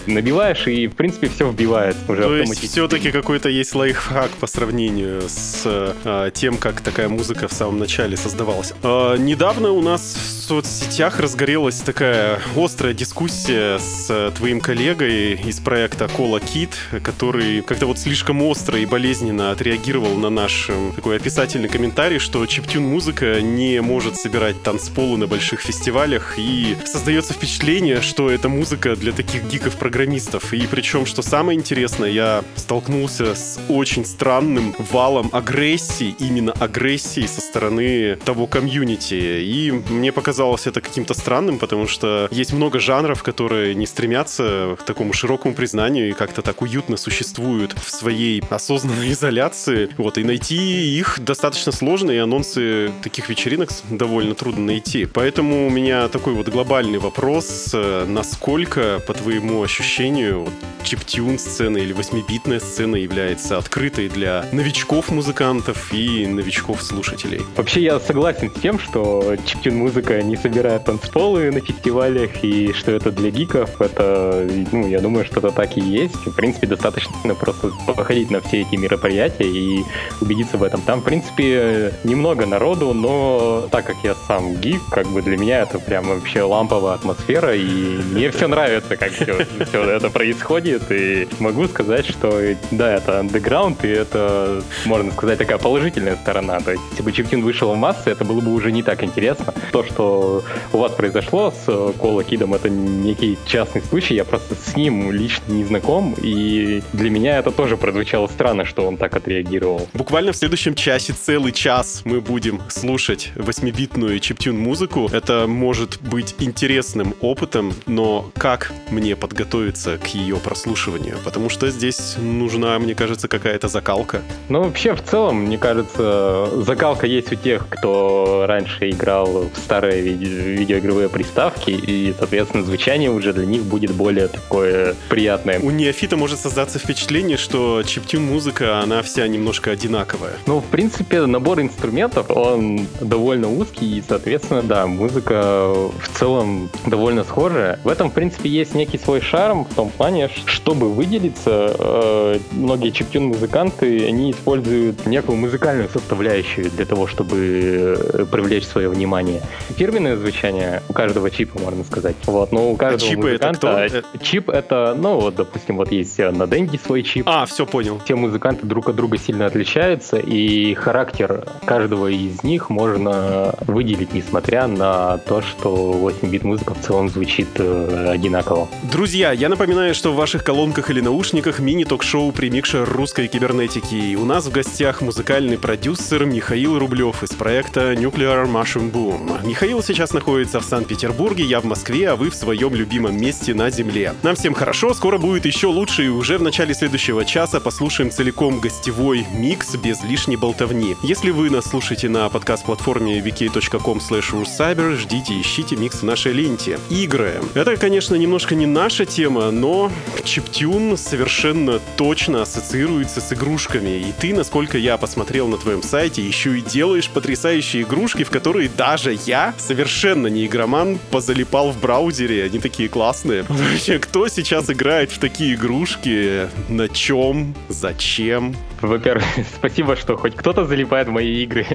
набиваешь, 0.07 0.67
и, 0.67 0.87
в 0.87 0.95
принципе, 0.95 1.29
все 1.29 1.51
вбивается 1.51 2.01
уже 2.09 2.23
То 2.23 2.37
есть 2.37 2.71
все-таки 2.71 3.11
какой-то 3.11 3.49
есть 3.49 3.75
лайфхак 3.75 4.31
по 4.41 4.47
сравнению 4.47 5.23
с 5.29 5.63
а, 5.65 6.31
тем, 6.31 6.57
как 6.57 6.81
такая 6.81 7.09
музыка 7.09 7.49
в 7.49 7.53
самом 7.53 7.79
начале 7.79 8.17
создавалась. 8.17 8.73
А, 8.83 9.17
недавно 9.17 9.71
у 9.71 9.81
нас 9.81 10.03
в 10.03 10.43
соцсетях 10.49 11.21
разгорелась 11.21 11.81
такая 11.81 12.39
острая 12.57 12.95
дискуссия 12.95 13.79
с 13.79 14.33
твоим 14.37 14.61
коллегой 14.61 15.35
из 15.35 15.59
проекта 15.61 16.09
Кола 16.09 16.41
Кит, 16.41 16.71
который 17.03 17.56
как-то 17.61 17.87
вот 17.87 17.99
слишком 17.99 18.43
остро 18.43 18.79
и 18.79 18.87
болезненно 18.87 19.51
отреагировал 19.51 20.15
на 20.17 20.31
наш 20.31 20.71
такой 20.95 21.17
описательный 21.17 21.69
комментарий, 21.69 22.19
что 22.19 22.45
чиптюн 22.47 22.85
музыка 22.85 23.41
не 23.41 23.81
может 23.81 24.17
собирать 24.17 24.63
танцполы 24.63 25.17
на 25.17 25.27
больших 25.27 25.61
фестивалях, 25.61 26.35
и 26.39 26.77
создается 26.85 27.33
впечатление, 27.33 28.01
что 28.01 28.31
это 28.31 28.49
музыка 28.49 28.97
для 28.97 29.13
таких 29.13 29.45
гиков-программистов. 29.45 30.53
И 30.53 30.67
причем, 30.67 31.07
что 31.07 31.23
самое 31.23 31.59
интересное, 31.59 32.11
я 32.11 32.45
столкнулся 32.57 33.35
с 33.35 33.61
очень 33.69 34.05
странным 34.05 34.75
валом 34.91 35.31
агрессии, 35.33 36.15
именно 36.19 36.53
агрессии 36.53 37.27
со 37.27 37.41
стороны 37.41 38.17
того 38.25 38.47
комьюнити. 38.47 39.43
И 39.43 39.71
мне 39.71 40.13
показалось 40.13 40.67
это 40.67 40.81
каким-то 40.81 41.15
странным, 41.15 41.59
потому 41.59 41.87
что 41.87 42.29
есть 42.31 42.53
много 42.53 42.81
жанров, 42.81 43.23
которые 43.23 43.75
не 43.75 43.87
стремятся 43.87 44.77
к 44.79 44.83
такому 44.85 45.13
широкому 45.13 45.55
признанию 45.55 46.09
и 46.09 46.13
как-то 46.13 46.43
так 46.43 46.63
уютно 46.63 46.97
существуют 46.97 47.36
существуют 47.37 47.73
в 47.79 47.91
своей 47.91 48.43
осознанной 48.51 49.13
изоляции. 49.13 49.91
Вот, 49.99 50.19
и 50.19 50.25
найти 50.25 50.99
их 50.99 51.21
достаточно 51.21 51.73
сложно, 51.73 52.11
и 52.11 52.17
анонсы 52.17 52.93
таких 53.03 53.29
вечеринок 53.29 53.71
довольно 53.91 54.35
трудно 54.35 54.65
найти. 54.65 55.07
Поэтому 55.07 55.67
у 55.67 55.71
меня 55.71 56.09
такой 56.09 56.35
вот 56.35 56.49
глобальный 56.49 56.99
вопрос. 56.99 57.71
Э, 57.75 58.07
насколько, 58.07 59.01
по 59.07 59.13
твоему 59.13 59.63
ощущению, 59.63 60.45
вот, 60.45 60.53
чиптюн 60.83 61.39
сцена 61.39 61.79
или 61.79 61.95
8-битная 61.95 62.61
сцена 62.61 62.97
является 62.97 63.59
открытой 63.59 64.09
для 64.09 64.47
новичков-музыкантов 64.53 65.93
и 65.93 66.27
новичков-слушателей? 66.27 67.43
Вообще 67.57 67.83
я 67.83 68.01
согласен 68.01 68.51
с 68.51 68.61
тем, 68.61 68.79
что 68.79 69.37
чиптюн 69.45 69.77
музыка 69.77 70.23
не 70.23 70.37
собирает 70.37 70.85
танцполы 70.85 71.51
на 71.51 71.61
фестивалях 71.61 72.43
и 72.43 72.73
что 72.73 72.93
это 72.93 73.11
для 73.11 73.31
гиков. 73.31 73.81
Это, 73.81 74.49
ну, 74.73 74.89
я 74.89 75.01
думаю, 75.01 75.25
что 75.27 75.41
это 75.41 75.51
так 75.51 75.77
и 75.77 75.81
есть. 75.81 76.15
В 76.27 76.35
принципе, 76.35 76.67
достаточно 76.67 77.13
просто 77.35 77.71
походить 77.87 78.31
на 78.31 78.41
все 78.41 78.63
эти 78.63 78.77
мероприятия 78.77 79.49
и 79.49 79.85
убедиться 80.21 80.57
в 80.57 80.63
этом. 80.63 80.81
Там, 80.83 81.01
в 81.01 81.05
принципе, 81.05 81.93
немного 82.05 82.47
народу, 82.47 82.95
но 82.95 83.69
так 83.71 83.87
как 83.87 83.97
я 84.03 84.15
сам 84.27 84.55
гик, 84.57 84.81
как 84.91 85.07
бы 85.09 85.23
для 85.23 85.37
меня 85.37 85.63
это 85.63 85.79
прям 85.79 86.09
вообще 86.09 86.43
ламповая 86.43 86.95
атмосфера, 86.95 87.55
и 87.55 87.99
мне 88.13 88.31
все 88.31 88.49
нравится, 88.49 88.97
как 88.97 89.11
все, 89.13 89.47
все 89.67 89.83
это 89.83 90.11
происходит, 90.11 90.91
и 90.91 91.29
могу 91.39 91.67
сказать, 91.67 92.07
что 92.07 92.41
да, 92.71 92.95
это 92.95 93.21
андеграунд, 93.21 93.85
и 93.85 93.89
это, 93.89 94.63
можно 94.85 95.13
сказать, 95.13 95.39
такая 95.39 95.59
положительная 95.59 96.17
сторона. 96.17 96.61
То 96.61 96.73
есть, 96.73 96.83
если 96.91 97.03
бы 97.03 97.13
Чиптин 97.13 97.43
вышел 97.43 97.73
в 97.73 97.77
массы, 97.77 98.11
это 98.11 98.25
было 98.25 98.41
бы 98.41 98.53
уже 98.53 98.73
не 98.73 98.83
так 98.83 99.03
интересно. 99.03 99.55
То, 99.73 99.85
что 99.85 100.45
у 100.73 100.79
вас 100.79 100.93
произошло 100.93 101.53
с 101.53 101.93
Кола 101.99 102.25
Кидом, 102.25 102.55
это 102.55 102.69
некий 102.69 103.39
частный 103.47 103.83
случай, 103.83 104.15
я 104.15 104.25
просто 104.25 104.55
с 104.55 104.77
ним 104.77 105.11
лично 105.13 105.43
не 105.49 105.65
знаком, 105.65 106.15
и 106.17 106.83
для 106.93 107.11
меня 107.11 107.16
это 107.25 107.51
тоже 107.51 107.77
прозвучало 107.77 108.27
странно, 108.27 108.65
что 108.65 108.87
он 108.87 108.97
так 108.97 109.17
отреагировал. 109.17 109.89
Буквально 109.93 110.33
в 110.33 110.37
следующем 110.37 110.75
часе 110.75 111.13
целый 111.13 111.53
час 111.53 112.03
мы 112.05 112.21
будем 112.21 112.61
слушать 112.69 113.33
8-битную 113.37 114.19
чиптюн 114.21 114.59
музыку. 114.59 115.09
Это 115.13 115.47
может 115.47 116.01
быть 116.03 116.35
интересным 116.39 117.15
опытом, 117.21 117.73
но 117.87 118.31
как 118.37 118.73
мне 118.91 119.17
подготовиться 119.17 119.99
к 119.99 120.07
ее 120.09 120.37
прослушиванию? 120.37 121.17
Потому 121.25 121.49
что 121.49 121.71
здесь 121.71 122.17
нужна, 122.19 122.79
мне 122.79 122.95
кажется, 122.95 123.29
какая-то 123.29 123.69
закалка. 123.69 124.23
Ну, 124.49 124.63
вообще, 124.63 124.95
в 124.95 125.03
целом, 125.03 125.43
мне 125.45 125.59
кажется, 125.59 126.49
закалка 126.63 127.07
есть 127.07 127.33
у 127.33 127.37
тех, 127.37 127.67
кто 127.69 128.45
раньше 128.47 128.91
играл 128.91 129.49
в 129.53 129.59
старые 129.59 130.03
виде- 130.03 130.27
видеоигровые 130.27 131.09
приставки, 131.09 131.71
и, 131.71 132.15
соответственно, 132.19 132.65
звучание 132.65 133.11
уже 133.11 133.33
для 133.33 133.47
них 133.47 133.63
будет 133.63 133.93
более 133.93 134.29
такое 134.29 134.95
приятное. 135.09 135.61
У 135.61 135.71
неофита 135.71 136.17
может 136.17 136.39
создаться 136.39 136.79
впечатление, 136.79 137.06
что 137.37 137.83
чиптюн 137.85 138.25
музыка, 138.25 138.81
она 138.81 139.01
вся 139.01 139.29
немножко 139.29 139.71
одинаковая. 139.71 140.33
Ну, 140.47 140.61
в 140.61 140.65
принципе, 140.65 141.25
набор 141.27 141.61
инструментов, 141.61 142.31
он 142.31 142.87
довольно 143.01 143.49
узкий, 143.49 143.99
и, 143.99 144.03
соответственно, 144.07 144.63
да, 144.63 144.87
музыка 144.87 145.73
в 145.73 146.19
целом 146.19 146.69
довольно 146.85 147.23
схожая. 147.23 147.79
В 147.85 147.89
этом, 147.89 148.11
в 148.11 148.13
принципе, 148.13 148.49
есть 148.49 148.75
некий 148.75 148.99
свой 148.99 149.21
шарм 149.21 149.65
в 149.65 149.75
том 149.75 149.91
плане, 149.91 150.31
чтобы 150.47 150.93
выделиться, 150.93 151.75
э, 151.79 152.39
многие 152.51 152.91
чиптюн-музыканты, 152.91 154.07
они 154.07 154.33
используют 154.33 155.07
некую 155.07 155.39
музыкальную 155.39 155.89
составляющую 155.89 156.71
для 156.71 156.87
того, 156.87 157.07
чтобы 157.07 157.97
э, 157.97 158.27
привлечь 158.31 158.67
свое 158.67 158.89
внимание. 158.89 159.43
Фирменное 159.77 160.17
звучание 160.17 160.83
у 160.89 160.93
каждого 160.93 161.31
чипа, 161.31 161.61
можно 161.61 161.85
сказать. 161.85 162.17
Вот, 162.27 162.51
но 162.51 162.71
у 162.71 162.77
каждого 162.77 163.09
А 163.09 163.11
чипы 163.11 163.31
это 163.31 163.49
музыканта... 163.49 164.03
кто? 164.09 164.25
Чип 164.25 164.51
это, 164.51 164.97
ну, 164.99 165.21
вот, 165.21 165.37
допустим, 165.37 165.77
вот 165.77 165.93
есть 165.93 166.19
на 166.19 166.47
Денди 166.49 166.81
свой 166.85 166.96
чип, 167.03 167.29
А, 167.29 167.47
все 167.47 167.67
понял. 167.67 168.01
все 168.05 168.17
музыканты 168.17 168.67
друг 168.67 168.89
от 168.89 168.97
друга 168.97 169.19
сильно 169.19 169.47
отличаются, 169.47 170.17
и 170.17 170.75
характер 170.75 171.45
каждого 171.65 172.09
из 172.09 172.43
них 172.43 172.71
можно 172.71 173.55
выделить, 173.67 174.15
несмотря 174.15 174.67
на 174.67 175.19
то, 175.19 175.43
что 175.43 175.75
8-бит 175.75 176.45
музыка 176.45 176.75
в 176.75 176.81
целом 176.81 177.09
звучит 177.09 177.49
э, 177.57 178.11
одинаково. 178.11 178.69
Друзья, 178.91 179.33
я 179.33 179.49
напоминаю, 179.49 179.95
что 179.95 180.13
в 180.13 180.17
ваших 180.17 180.45
колонках 180.45 180.91
или 180.91 181.01
наушниках 181.01 181.59
мини-ток-шоу 181.59 182.33
«Примикшер 182.33 182.89
русской 182.89 183.27
кибернетики». 183.29 183.95
И 183.95 184.17
у 184.17 184.25
нас 184.25 184.47
в 184.47 184.53
гостях 184.53 185.01
музыкальный 185.03 185.59
продюсер 185.59 186.25
Михаил 186.27 186.79
Рублев 186.79 187.23
из 187.23 187.31
проекта 187.31 187.93
Nuclear 187.95 188.47
Mushroom 188.47 188.93
Boom. 188.93 189.47
Михаил 189.47 189.83
сейчас 189.83 190.13
находится 190.13 190.61
в 190.61 190.65
Санкт-Петербурге, 190.65 191.45
я 191.45 191.61
в 191.61 191.65
Москве, 191.65 192.09
а 192.11 192.17
вы 192.17 192.31
в 192.31 192.35
своем 192.35 192.75
любимом 192.75 193.17
месте 193.21 193.55
на 193.55 193.71
Земле. 193.71 194.15
Нам 194.23 194.35
всем 194.37 194.55
хорошо, 194.55 194.95
скоро 194.95 195.19
будет 195.19 195.45
еще 195.47 195.67
лучше, 195.67 196.07
и 196.07 196.09
уже 196.09 196.39
в 196.39 196.43
начале 196.43 196.75
следующего 196.75 196.86
часа 197.25 197.61
послушаем 197.61 198.11
целиком 198.11 198.61
гостевой 198.61 199.27
микс 199.33 199.75
без 199.77 200.03
лишней 200.05 200.37
болтовни. 200.37 200.97
Если 201.03 201.31
вы 201.31 201.51
нас 201.51 201.67
слушаете 201.67 202.09
на 202.09 202.29
подкаст-платформе 202.29 203.19
vk.com 203.19 203.99
russcyber, 203.99 204.97
ждите, 204.97 205.41
ищите 205.41 205.77
микс 205.77 206.03
в 206.03 206.05
нашей 206.05 206.33
ленте. 206.33 206.79
Игры. 206.91 207.41
Это, 207.55 207.77
конечно, 207.77 208.15
немножко 208.15 208.55
не 208.55 208.67
наша 208.67 209.05
тема, 209.05 209.51
но 209.51 209.91
чиптюн 210.25 210.97
совершенно 210.97 211.81
точно 211.97 212.43
ассоциируется 212.43 213.21
с 213.21 213.33
игрушками. 213.33 213.99
И 214.09 214.13
ты, 214.19 214.35
насколько 214.35 214.79
я 214.79 214.97
посмотрел 214.97 215.49
на 215.49 215.59
твоем 215.59 215.83
сайте, 215.83 216.23
еще 216.23 216.59
и 216.59 216.63
делаешь 216.63 217.11
потрясающие 217.11 217.83
игрушки, 217.83 218.25
в 218.25 218.31
которые 218.31 218.69
даже 218.69 219.19
я, 219.27 219.55
совершенно 219.59 220.29
не 220.29 220.47
игроман, 220.47 220.99
позалипал 221.11 221.73
в 221.73 221.81
браузере. 221.81 222.45
Они 222.45 222.59
такие 222.59 222.89
классные. 222.89 223.45
Вообще, 223.49 223.99
кто 223.99 224.29
сейчас 224.29 224.71
играет 224.71 225.11
в 225.11 225.19
такие 225.19 225.55
игрушки? 225.55 226.49
На 226.77 226.89
чем? 226.91 227.55
Зачем? 227.71 228.55
Во-первых, 228.81 229.25
спасибо, 229.57 229.97
что 229.97 230.17
хоть 230.17 230.35
кто-то 230.35 230.65
залипает 230.65 231.09
в 231.09 231.11
мои 231.11 231.43
игры. 231.43 231.67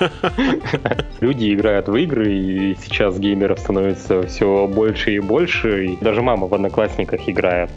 Люди 1.20 1.54
играют 1.54 1.88
в 1.88 1.96
игры, 1.96 2.32
и 2.32 2.76
сейчас 2.82 3.18
геймеров 3.18 3.58
становится 3.58 4.26
все 4.26 4.66
больше 4.66 5.14
и 5.14 5.20
больше. 5.20 5.86
И 5.86 5.96
даже 6.00 6.22
мама 6.22 6.46
в 6.46 6.54
Одноклассниках 6.54 7.28
играет 7.28 7.70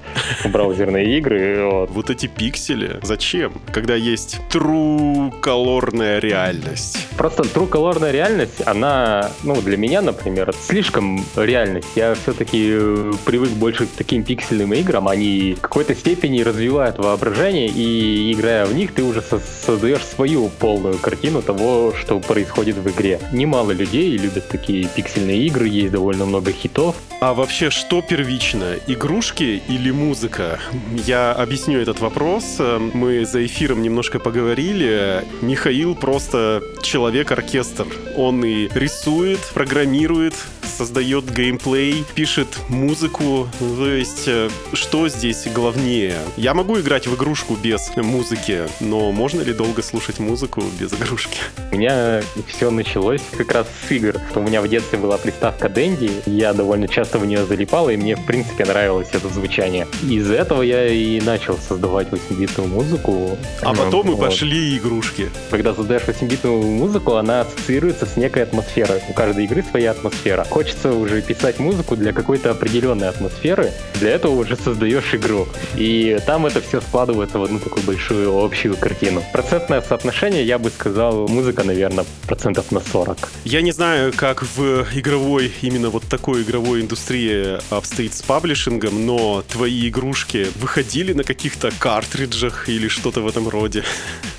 в 0.44 0.52
браузерные 0.52 1.18
игры. 1.18 1.66
Вот. 1.66 1.90
Вот 1.92 2.10
эти 2.10 2.28
пиксели. 2.28 3.00
Зачем? 3.02 3.54
Когда 3.72 3.96
есть 3.96 4.40
true 4.50 5.34
колорная 5.42 6.20
реальность. 6.20 7.08
Просто 7.18 7.44
true 7.44 7.68
колорная 7.68 8.12
реальность, 8.12 8.62
она, 8.66 9.32
ну, 9.44 9.60
для 9.62 9.78
меня, 9.78 10.02
например, 10.02 10.54
слишком 10.54 11.24
реальность. 11.36 11.90
Я 11.96 12.14
все-таки 12.14 12.70
э, 12.72 13.12
привык 13.26 13.50
больше 13.52 13.88
к 13.88 13.90
таким 13.90 14.24
пиксельным 14.24 14.74
играм. 14.74 15.08
Они 15.08 15.56
в 15.58 15.62
какой-то 15.62 15.96
степени 15.96 16.42
развивают 16.42 17.00
воображение, 17.00 17.68
и 17.68 18.32
играя 18.34 18.67
в 18.68 18.74
них, 18.74 18.94
ты 18.94 19.04
уже 19.04 19.22
со- 19.22 19.40
создаешь 19.66 20.06
свою 20.06 20.50
полную 20.50 20.98
картину 21.00 21.42
того, 21.42 21.94
что 22.00 22.20
происходит 22.20 22.78
в 22.78 22.88
игре. 22.90 23.20
Немало 23.34 23.72
людей 23.72 24.18
любят 24.18 24.48
такие 24.50 24.88
пиксельные 24.88 25.46
игры, 25.48 25.68
есть 25.68 25.92
довольно 25.92 26.26
много 26.26 26.52
хитов. 26.52 26.96
А 27.20 27.34
вообще, 27.34 27.70
что 27.70 28.02
первично? 28.02 28.76
Игрушки 28.88 29.62
или 29.68 29.92
музыка? 29.92 30.60
Я 31.06 31.32
объясню 31.34 31.80
этот 31.80 32.00
вопрос. 32.00 32.58
Э, 32.60 32.78
Мы 32.94 33.26
за 33.26 33.46
эфиром 33.46 33.82
немножко 33.82 34.20
поговорили. 34.20 35.24
Михаил 35.42 35.96
просто 35.96 36.62
человек-оркестр. 36.84 37.88
Он 38.16 38.44
и 38.44 38.68
рисует, 38.74 39.40
программирует, 39.54 40.34
создает 40.68 41.34
геймплей, 41.34 42.04
пишет 42.16 42.60
музыку. 42.70 43.48
То 43.60 43.90
есть, 43.90 44.28
э, 44.28 44.50
что 44.74 45.08
здесь 45.10 45.48
главнее? 45.54 46.16
Я 46.36 46.54
могу 46.54 46.80
играть 46.80 47.08
в 47.08 47.16
игрушку 47.16 47.56
без 47.56 47.90
музыки, 47.96 48.64
но 48.80 49.12
можно 49.12 49.42
ли 49.42 49.54
долго 49.54 49.82
слушать 49.82 50.20
музыку 50.20 50.64
без 50.80 50.94
игрушки? 50.94 51.40
У 51.72 51.76
меня 51.76 52.22
все 52.48 52.70
началось 52.70 53.22
как 53.38 53.52
раз 53.54 53.68
с 53.88 53.92
игр. 53.92 54.16
У 54.36 54.42
меня 54.42 54.62
в 54.62 54.68
детстве 54.68 55.00
была 55.00 55.18
приставка 55.18 55.68
Dendy, 55.68 56.12
я 56.26 56.54
довольно 56.54 56.88
часто 56.88 57.20
в 57.20 57.26
нее 57.26 57.46
залипал, 57.46 57.90
и 57.90 57.98
мне, 57.98 58.16
в 58.16 58.26
принципе, 58.26 58.66
нравилось 58.66 59.10
это 59.12 59.30
звучание. 59.30 59.88
Из 60.04 60.30
этого 60.30 60.62
я 60.62 60.88
и 60.88 61.20
начал 61.22 61.58
создавать 61.58 62.08
8-битную 62.10 62.68
музыку. 62.68 63.38
А 63.62 63.74
потом 63.74 64.08
и 64.08 64.16
Вот. 64.16 64.22
пошли 64.22 64.78
игрушки. 64.78 65.30
Когда 65.50 65.74
создаешь 65.74 66.04
8-битную 66.04 66.62
музыку, 66.62 67.16
она 67.16 67.42
ассоциируется 67.42 68.06
с 68.06 68.18
некой 68.18 68.44
атмосферой. 68.44 69.02
У 69.10 69.14
каждой 69.14 69.46
игры 69.46 69.64
своя 69.70 69.92
атмосфера. 69.92 70.46
Хочется 70.58 70.92
уже 70.92 71.22
писать 71.22 71.60
музыку 71.60 71.96
для 71.96 72.14
какой-то 72.14 72.50
определенной 72.50 73.10
атмосферы. 73.10 73.72
Для 74.00 74.10
этого 74.10 74.32
уже 74.32 74.56
создаешь 74.56 75.14
игру. 75.14 75.48
И 75.76 76.18
там 76.26 76.48
это 76.48 76.62
все 76.62 76.82
складывается 76.82 77.38
в 77.38 77.44
одну 77.44 77.60
такую 77.60 77.86
большую 77.86 78.44
общую 78.44 78.76
картину. 78.76 79.24
Процентное 79.32 79.82
соотношение, 79.82 80.44
я 80.44 80.58
бы 80.58 80.72
сказал, 80.72 81.28
музыка, 81.28 81.64
наверное, 81.64 82.06
процентов 82.26 82.72
на 82.72 82.80
40. 82.80 83.30
Я 83.46 83.62
не 83.62 83.72
знаю, 83.72 84.12
как 84.16 84.42
в 84.42 84.88
игровой, 84.96 85.54
именно 85.62 85.92
вот 85.92 86.06
такой 86.10 86.42
игровой 86.42 86.82
индустрии 86.82 87.60
обстоит 87.72 88.16
с 88.16 88.24
паблишингом, 88.24 89.06
но 89.06 89.44
твои 89.48 89.88
игрушки 89.88 90.48
выходили 90.56 91.14
на 91.14 91.24
каких-то 91.24 91.70
картриджах 91.78 92.68
или 92.68 92.88
что-то 92.88 93.22
в 93.22 93.28
этом 93.28 93.48
роде. 93.48 93.84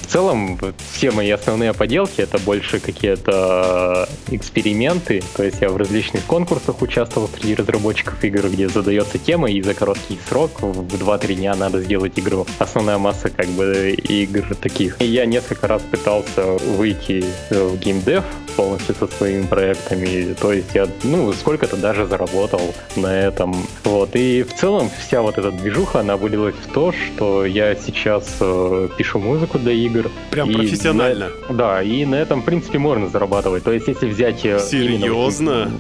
Целом, 0.09 0.59
все 0.93 1.11
мои 1.11 1.31
основные 1.31 1.75
поделки 1.75 2.23
это 2.23 2.39
больше 2.39 2.81
какие-то 2.81 4.09
эксперименты. 4.31 5.23
То 5.37 5.43
есть 5.43 5.61
я 5.61 5.69
в 5.69 5.77
различных 5.77 6.25
конкурсах 6.25 6.81
участвовал 6.81 7.29
среди 7.29 7.55
разработчиков 7.55 8.25
игр, 8.25 8.49
где 8.49 8.69
задается 8.69 9.19
тема, 9.19 9.51
и 9.51 9.61
за 9.61 9.75
короткий 9.75 10.19
срок, 10.27 10.63
в 10.63 10.95
2-3 10.95 11.35
дня 11.35 11.55
надо 11.55 11.83
сделать 11.83 12.19
игру. 12.19 12.47
Основная 12.59 12.97
масса 12.97 13.29
как 13.29 13.49
бы 13.49 13.91
игр 13.91 14.55
таких. 14.55 14.97
И 15.01 15.05
я 15.05 15.27
несколько 15.27 15.69
раз 15.69 15.83
пытался 15.83 16.45
выйти 16.53 17.25
в 17.51 17.77
геймдев 17.77 18.25
полностью 18.57 18.95
со 18.97 19.07
своими 19.07 19.47
проектами. 19.47 20.35
То 20.35 20.53
есть 20.53 20.75
я, 20.75 20.89
ну, 21.05 21.33
сколько-то 21.33 21.77
даже 21.77 22.07
заработал 22.07 22.75
на 22.97 23.07
этом. 23.07 23.55
Вот. 23.85 24.17
И 24.17 24.43
в 24.43 24.55
целом 24.55 24.91
вся 24.99 25.23
вот 25.23 25.39
эта 25.39 25.53
движуха, 25.53 26.01
она 26.01 26.17
вылилась 26.17 26.57
в 26.57 26.73
то, 26.73 26.93
что 26.93 27.45
я 27.45 27.77
сейчас 27.77 28.37
э, 28.41 28.89
пишу 28.99 29.21
музыку 29.21 29.59
для 29.59 29.73
игр. 29.73 29.98
Прям 30.31 30.51
И 30.51 30.55
профессионально. 30.55 31.31
на- 31.49 31.55
да, 31.55 31.83
и 31.83 32.05
на 32.05 32.15
этом, 32.17 32.43
в 32.43 32.45
принципе, 32.45 32.79
можно 32.79 33.09
зарабатывать. 33.09 33.65
То 33.65 33.73
есть, 33.73 33.89
если 33.89 34.09
взять... 34.09 34.45
э, 34.45 34.59
именно 34.73 35.01
Серьезно? 35.01 35.71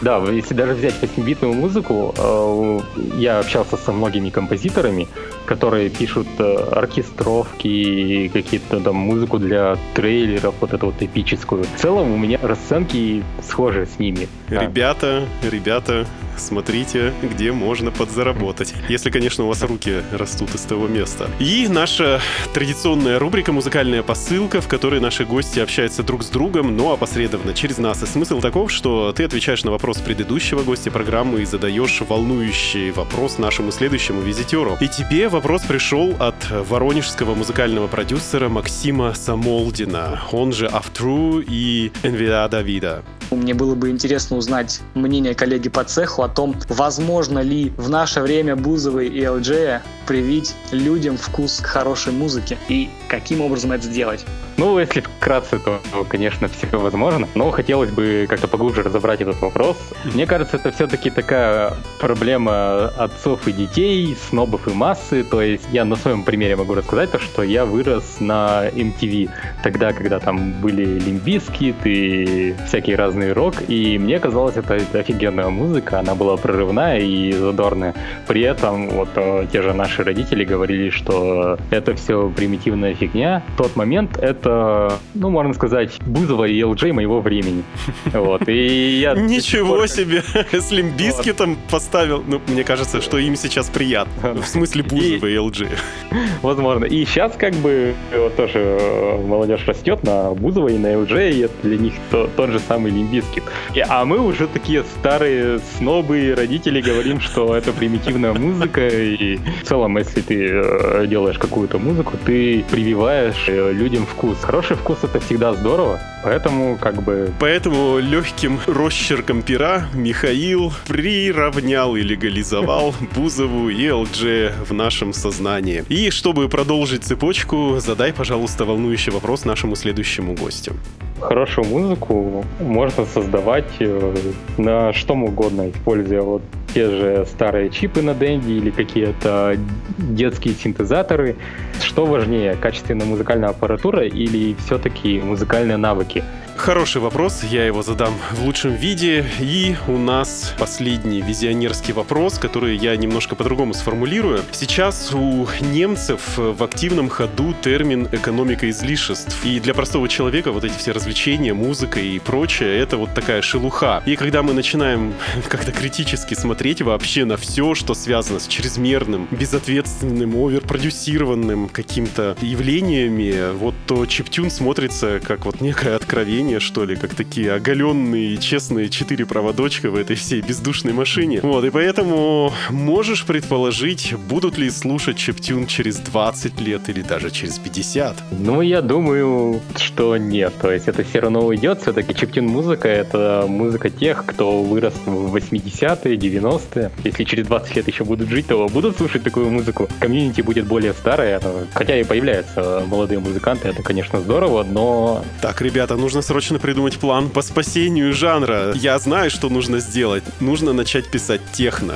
да, 0.00 0.18
если 0.30 0.54
даже 0.54 0.74
взять 0.74 0.94
8-битную 1.02 1.52
музыку, 1.54 2.14
э, 2.16 2.80
я 3.18 3.38
общался 3.40 3.76
со 3.76 3.92
многими 3.92 4.30
композиторами, 4.30 5.08
которые 5.46 5.88
пишут 5.88 6.28
э, 6.38 6.56
оркестровки, 6.72 8.28
какие-то 8.32 8.80
там 8.80 8.96
музыку 8.96 9.38
для 9.38 9.78
трейлеров, 9.94 10.54
вот 10.60 10.72
эту 10.72 10.86
вот 10.86 11.00
эпическую. 11.00 11.64
В 11.64 11.80
целом 11.80 12.12
у 12.12 12.18
меня 12.18 12.38
расценки 12.42 13.22
схожи 13.42 13.86
с 13.86 13.98
ними. 13.98 14.28
Да. 14.48 14.62
Ребята, 14.62 15.26
ребята, 15.42 16.06
смотрите, 16.36 17.12
где 17.22 17.52
можно 17.52 17.90
подзаработать. 17.90 18.74
Если, 18.88 19.10
конечно, 19.10 19.44
у 19.44 19.48
вас 19.48 19.62
руки 19.62 20.02
растут 20.12 20.54
из 20.54 20.62
того 20.62 20.88
места. 20.88 21.28
И 21.38 21.66
наша 21.68 22.20
традиционная 22.52 23.18
рубрика 23.18 23.52
«Музыкальная 23.52 24.02
посылка», 24.02 24.60
в 24.60 24.68
которой 24.68 25.00
наши 25.00 25.24
гости 25.24 25.60
общаются 25.60 26.02
друг 26.02 26.22
с 26.22 26.28
другом, 26.28 26.76
но 26.76 26.92
опосредованно 26.92 27.54
через 27.54 27.78
нас. 27.78 28.02
И 28.02 28.06
смысл 28.06 28.40
таков, 28.40 28.70
что 28.70 29.12
ты 29.12 29.24
отвечаешь 29.24 29.64
на 29.64 29.70
вопрос 29.70 29.98
предыдущего 29.98 30.62
гостя 30.62 30.90
программы 30.90 31.42
и 31.42 31.44
задаешь 31.44 32.00
волнующий 32.00 32.90
вопрос 32.90 33.38
нашему 33.38 33.72
следующему 33.72 34.20
визитеру. 34.20 34.76
И 34.80 34.88
тебе 34.88 35.28
вопрос 35.36 35.60
пришел 35.64 36.14
от 36.18 36.34
воронежского 36.50 37.34
музыкального 37.34 37.88
продюсера 37.88 38.48
Максима 38.48 39.12
Самолдина, 39.12 40.22
он 40.32 40.54
же 40.54 40.66
Автру 40.66 41.40
и 41.40 41.92
Энвиа 42.02 42.48
Давида. 42.48 43.02
Мне 43.30 43.52
было 43.52 43.74
бы 43.74 43.90
интересно 43.90 44.38
узнать 44.38 44.80
мнение 44.94 45.34
коллеги 45.34 45.68
по 45.68 45.84
цеху 45.84 46.22
о 46.22 46.28
том, 46.28 46.56
возможно 46.70 47.40
ли 47.40 47.70
в 47.76 47.90
наше 47.90 48.22
время 48.22 48.56
Бузовой 48.56 49.08
и 49.08 49.20
LJ 49.20 49.80
привить 50.06 50.54
людям 50.70 51.18
вкус 51.18 51.60
к 51.60 51.66
хорошей 51.66 52.14
музыке 52.14 52.56
и 52.68 52.88
каким 53.08 53.40
образом 53.40 53.72
это 53.72 53.84
сделать. 53.84 54.24
Ну, 54.56 54.78
если 54.78 55.00
вкратце, 55.00 55.58
то, 55.58 55.80
конечно, 56.08 56.48
все 56.48 56.66
возможно. 56.78 57.28
Но 57.34 57.50
хотелось 57.50 57.90
бы 57.90 58.26
как-то 58.28 58.48
поглубже 58.48 58.82
разобрать 58.82 59.20
этот 59.20 59.40
вопрос. 59.40 59.76
Мне 60.04 60.26
кажется, 60.26 60.56
это 60.56 60.70
все-таки 60.72 61.10
такая 61.10 61.74
проблема 62.00 62.88
отцов 62.88 63.46
и 63.48 63.52
детей, 63.52 64.16
снобов 64.28 64.66
и 64.66 64.72
массы. 64.72 65.24
То 65.24 65.42
есть 65.42 65.66
я 65.72 65.84
на 65.84 65.96
своем 65.96 66.22
примере 66.22 66.56
могу 66.56 66.74
рассказать 66.74 67.10
то, 67.10 67.18
что 67.18 67.42
я 67.42 67.66
вырос 67.66 68.16
на 68.20 68.68
MTV. 68.68 69.30
Тогда, 69.62 69.92
когда 69.92 70.18
там 70.18 70.52
были 70.52 70.84
Limp 70.84 71.21
Bizkit 71.21 71.76
и 71.84 72.54
всякий 72.66 72.96
разный 72.96 73.32
рок. 73.32 73.56
И 73.68 73.98
мне 73.98 74.18
казалось, 74.18 74.56
это 74.56 74.76
офигенная 74.98 75.48
музыка. 75.48 76.00
Она 76.00 76.14
была 76.14 76.36
прорывная 76.36 77.00
и 77.00 77.32
задорная. 77.32 77.94
При 78.26 78.40
этом 78.40 78.88
вот 78.88 79.10
э, 79.16 79.46
те 79.52 79.60
же 79.60 79.74
наши 79.74 80.02
родители 80.02 80.44
говорили, 80.44 80.88
что 80.88 81.58
это 81.70 81.94
все 81.94 82.30
примитивная 82.30 82.94
фигня. 82.96 83.42
В 83.54 83.56
тот 83.58 83.76
момент 83.76 84.18
это, 84.18 84.98
ну, 85.14 85.30
можно 85.30 85.54
сказать, 85.54 85.92
Бузова 86.06 86.44
и 86.44 86.60
Элджей 86.60 86.92
моего 86.92 87.20
времени. 87.20 87.62
Вот. 88.12 88.48
И 88.48 89.00
я 89.00 89.14
Ничего 89.14 89.86
себе! 89.86 90.22
С 90.52 90.70
Limp 90.70 90.99
Bizkit 90.99 91.42
ом 91.42 91.56
поставил. 91.70 92.22
Ну, 92.26 92.40
мне 92.48 92.64
кажется, 92.64 93.00
что 93.00 93.18
им 93.18 93.36
сейчас 93.36 93.68
приятно. 93.68 94.34
В 94.34 94.46
смысле 94.46 94.82
Бузова 94.82 95.26
и 95.26 95.36
LG. 95.36 95.68
Возможно. 96.42 96.84
И 96.84 97.04
сейчас 97.04 97.32
как 97.36 97.54
бы 97.54 97.94
тоже 98.36 98.58
э, 98.58 99.26
молодежь 99.26 99.66
растет 99.66 100.02
на 100.04 100.30
Бузова 100.32 100.68
и 100.68 100.78
на 100.78 100.88
Элджея, 100.94 101.32
и 101.32 101.40
это 101.40 101.54
для 101.62 101.76
них 101.76 101.94
то- 102.10 102.28
тот 102.36 102.50
же 102.50 102.58
самый 102.60 102.90
Limp 102.92 103.11
Bizkit. 103.11 103.44
А 103.88 104.04
мы 104.04 104.18
уже 104.18 104.46
такие 104.46 104.82
старые 104.98 105.60
снобы 105.76 106.18
и 106.18 106.34
родители 106.34 106.80
говорим, 106.80 107.20
что 107.20 107.54
это 107.56 107.72
примитивная 107.72 108.32
музыка, 108.32 108.86
и 108.88 109.36
в 109.36 109.64
целом, 109.64 109.96
если 109.98 110.20
ты 110.20 110.48
э, 110.52 111.06
делаешь 111.06 111.38
какую-то 111.38 111.78
музыку, 111.78 112.14
ты 112.24 112.64
прививаешь 112.86 113.48
э, 113.48 113.72
людям 113.72 114.06
вкус. 114.06 114.38
Хороший 114.42 114.76
вкус 114.76 114.98
это 115.02 115.18
всегда 115.18 115.54
здорово, 115.54 115.98
поэтому 116.22 116.78
как 116.80 117.02
бы 117.02 117.32
Поэтому 117.40 117.98
легким 117.98 118.60
росчерком 118.66 119.42
пера 119.42 119.88
Михаил 119.92 120.72
приравнял 120.86 121.96
и 121.96 122.02
легализовал 122.02 122.94
Бузову 123.16 123.70
и 123.70 123.88
LG 123.88 124.66
в 124.68 124.72
нашем 124.72 125.12
сознании. 125.12 125.84
И 125.88 126.10
чтобы 126.10 126.48
продолжить 126.48 127.02
цепочку, 127.02 127.80
задай, 127.80 128.12
пожалуйста, 128.12 128.64
волнующий 128.64 129.10
вопрос 129.10 129.44
нашему 129.44 129.74
следующему 129.74 130.34
гостю. 130.34 130.76
Хорошую 131.20 131.66
музыку 131.66 132.44
можно 132.60 133.04
создавать 133.04 133.70
э, 133.80 134.16
на 134.58 134.92
что 134.92 135.14
угодно, 135.14 135.70
используя 135.70 136.22
вот 136.22 136.42
те 136.74 136.90
же 136.90 137.26
старые 137.26 137.70
чипы 137.70 138.02
на 138.02 138.14
Денди 138.14 138.50
или 138.50 138.70
какие-то 138.70 139.56
детские 139.96 140.54
синтезаторы. 140.54 141.36
Что 141.80 142.04
важнее, 142.04 142.54
качественная 142.54 143.06
музыкальная 143.06 143.48
аппаратура 143.48 144.04
или 144.06 144.54
все-таки 144.66 145.20
музыкальные 145.20 145.78
навыки? 145.78 146.22
Хороший 146.56 147.02
вопрос, 147.02 147.44
я 147.44 147.66
его 147.66 147.82
задам 147.82 148.14
в 148.32 148.44
лучшем 148.44 148.74
виде. 148.74 149.24
И 149.40 149.76
у 149.86 149.98
нас 149.98 150.54
последний 150.58 151.20
визионерский 151.20 151.92
вопрос, 151.92 152.38
который 152.38 152.76
я 152.76 152.96
немножко 152.96 153.36
по-другому 153.36 153.74
сформулирую. 153.74 154.40
Сейчас 154.52 155.12
у 155.14 155.46
немцев 155.60 156.38
в 156.38 156.62
активном 156.64 157.10
ходу 157.10 157.54
термин 157.62 158.08
«экономика 158.10 158.68
излишеств». 158.70 159.44
И 159.44 159.60
для 159.60 159.74
простого 159.74 160.08
человека 160.08 160.50
вот 160.50 160.64
эти 160.64 160.76
все 160.76 160.92
развлечения, 161.06 161.54
музыка 161.54 162.00
и 162.00 162.18
прочее, 162.18 162.80
это 162.80 162.96
вот 162.96 163.14
такая 163.14 163.40
шелуха. 163.40 164.02
И 164.06 164.16
когда 164.16 164.42
мы 164.42 164.52
начинаем 164.52 165.14
как-то 165.48 165.70
критически 165.70 166.34
смотреть 166.34 166.82
вообще 166.82 167.24
на 167.24 167.36
все, 167.36 167.76
что 167.76 167.94
связано 167.94 168.40
с 168.40 168.48
чрезмерным, 168.48 169.28
безответственным, 169.30 170.34
оверпродюсированным 170.34 171.68
каким-то 171.68 172.36
явлениями, 172.40 173.52
вот 173.54 173.74
то 173.86 174.04
чиптюн 174.06 174.50
смотрится 174.50 175.20
как 175.24 175.46
вот 175.46 175.60
некое 175.60 175.94
откровение, 175.94 176.58
что 176.58 176.84
ли, 176.84 176.96
как 176.96 177.14
такие 177.14 177.52
оголенные 177.52 178.36
честные 178.38 178.88
четыре 178.88 179.26
проводочка 179.26 179.90
в 179.90 179.94
этой 179.94 180.16
всей 180.16 180.40
бездушной 180.40 180.92
машине. 180.92 181.38
Вот, 181.40 181.64
и 181.64 181.70
поэтому 181.70 182.52
можешь 182.70 183.24
предположить, 183.24 184.12
будут 184.28 184.58
ли 184.58 184.70
слушать 184.70 185.18
чиптюн 185.18 185.68
через 185.68 185.98
20 185.98 186.60
лет 186.60 186.88
или 186.88 187.02
даже 187.02 187.30
через 187.30 187.60
50? 187.60 188.24
Ну, 188.32 188.60
я 188.60 188.82
думаю, 188.82 189.60
что 189.76 190.16
нет. 190.16 190.52
То 190.60 190.72
есть 190.72 190.88
это 190.88 190.95
все 191.04 191.20
равно 191.20 191.44
уйдет. 191.44 191.82
Все-таки 191.82 192.14
чиптюн 192.14 192.46
музыка— 192.46 192.88
это 193.06 193.44
музыка 193.48 193.90
тех, 193.90 194.24
кто 194.26 194.62
вырос 194.62 194.94
в 195.04 195.34
80-е, 195.34 196.16
90-е. 196.16 196.90
Если 197.04 197.24
через 197.24 197.46
20 197.46 197.76
лет 197.76 197.88
еще 197.88 198.04
будут 198.04 198.28
жить, 198.28 198.46
то 198.46 198.68
будут 198.68 198.96
слушать 198.96 199.22
такую 199.22 199.50
музыку. 199.50 199.88
Комьюнити 200.00 200.40
будет 200.40 200.66
более 200.66 200.92
старое. 200.92 201.40
Хотя 201.74 201.98
и 201.98 202.04
появляются 202.04 202.84
молодые 202.86 203.18
музыканты, 203.18 203.68
это, 203.68 203.82
конечно, 203.82 204.20
здорово, 204.20 204.64
но 204.64 205.24
Так, 205.40 205.60
ребята, 205.60 205.96
нужно 205.96 206.22
срочно 206.22 206.58
придумать 206.58 206.98
план 206.98 207.28
по 207.28 207.42
спасению 207.42 208.12
жанра. 208.12 208.72
Я 208.74 208.98
знаю, 208.98 209.30
что 209.30 209.48
нужно 209.48 209.80
сделать. 209.80 210.24
Нужно 210.40 210.72
начать 210.72 211.10
писать 211.10 211.40
техно. 211.52 211.94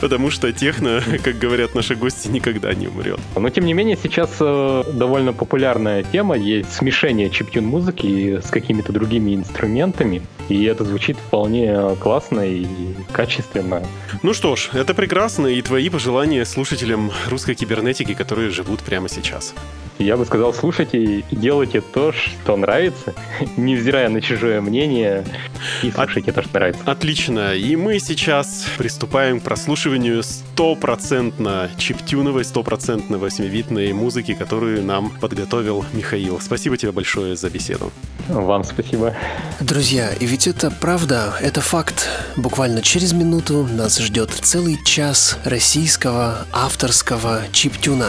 Потому 0.00 0.30
что 0.30 0.52
техно, 0.52 1.00
как 1.22 1.38
говорят 1.38 1.74
наши 1.74 1.94
гости, 1.94 2.28
никогда 2.28 2.74
не 2.74 2.88
умрет. 2.88 3.20
Но 3.36 3.48
тем 3.50 3.64
не 3.64 3.74
менее, 3.74 3.98
сейчас 4.02 4.30
э, 4.40 4.84
довольно 4.92 5.32
популярная 5.32 6.02
тема 6.02 6.36
есть 6.36 6.61
смешение 6.70 7.30
чиптюн 7.30 7.64
музыки 7.64 8.40
с 8.40 8.50
какими-то 8.50 8.92
другими 8.92 9.34
инструментами. 9.34 10.22
И 10.48 10.64
это 10.64 10.84
звучит 10.84 11.16
вполне 11.16 11.96
классно 12.00 12.40
и 12.40 12.66
качественно. 13.12 13.82
Ну 14.22 14.34
что 14.34 14.56
ж, 14.56 14.70
это 14.72 14.94
прекрасно, 14.94 15.46
и 15.46 15.62
твои 15.62 15.88
пожелания 15.88 16.44
слушателям 16.44 17.10
русской 17.28 17.54
кибернетики, 17.54 18.14
которые 18.14 18.50
живут 18.50 18.80
прямо 18.80 19.08
сейчас. 19.08 19.54
Я 19.98 20.16
бы 20.16 20.24
сказал, 20.24 20.52
слушайте 20.52 20.98
и 21.02 21.24
делайте 21.30 21.80
то, 21.80 22.12
что 22.12 22.56
нравится, 22.56 23.14
невзирая 23.56 24.08
на 24.08 24.20
чужое 24.20 24.60
мнение, 24.60 25.24
и 25.82 25.90
слушайте 25.90 26.32
то, 26.32 26.42
что 26.42 26.54
нравится. 26.54 26.82
Отлично, 26.84 27.54
и 27.54 27.76
мы 27.76 27.98
сейчас 27.98 28.66
приступаем 28.78 29.40
к 29.40 29.44
прослушиванию 29.44 30.22
стопроцентно 30.22 31.70
чиптюновой, 31.78 32.44
стопроцентно 32.44 33.18
восьмивитной 33.18 33.92
музыки, 33.92 34.34
которую 34.34 34.82
нам 34.84 35.10
подготовил 35.10 35.84
Михаил. 35.92 36.40
Спасибо 36.40 36.76
тебе 36.76 36.92
большое 36.92 37.36
за 37.36 37.50
беседу. 37.50 37.92
Вам 38.28 38.64
спасибо. 38.64 39.14
Друзья, 39.60 40.10
и 40.12 40.26
ведь 40.26 40.46
это 40.46 40.70
правда, 40.70 41.34
это 41.40 41.60
факт. 41.60 42.08
Буквально 42.36 42.82
через 42.82 43.12
минуту 43.12 43.68
нас 43.70 43.98
ждет 43.98 44.30
целый 44.30 44.78
час 44.84 45.38
российского 45.44 46.46
авторского 46.52 47.42
чиптюна. 47.52 48.08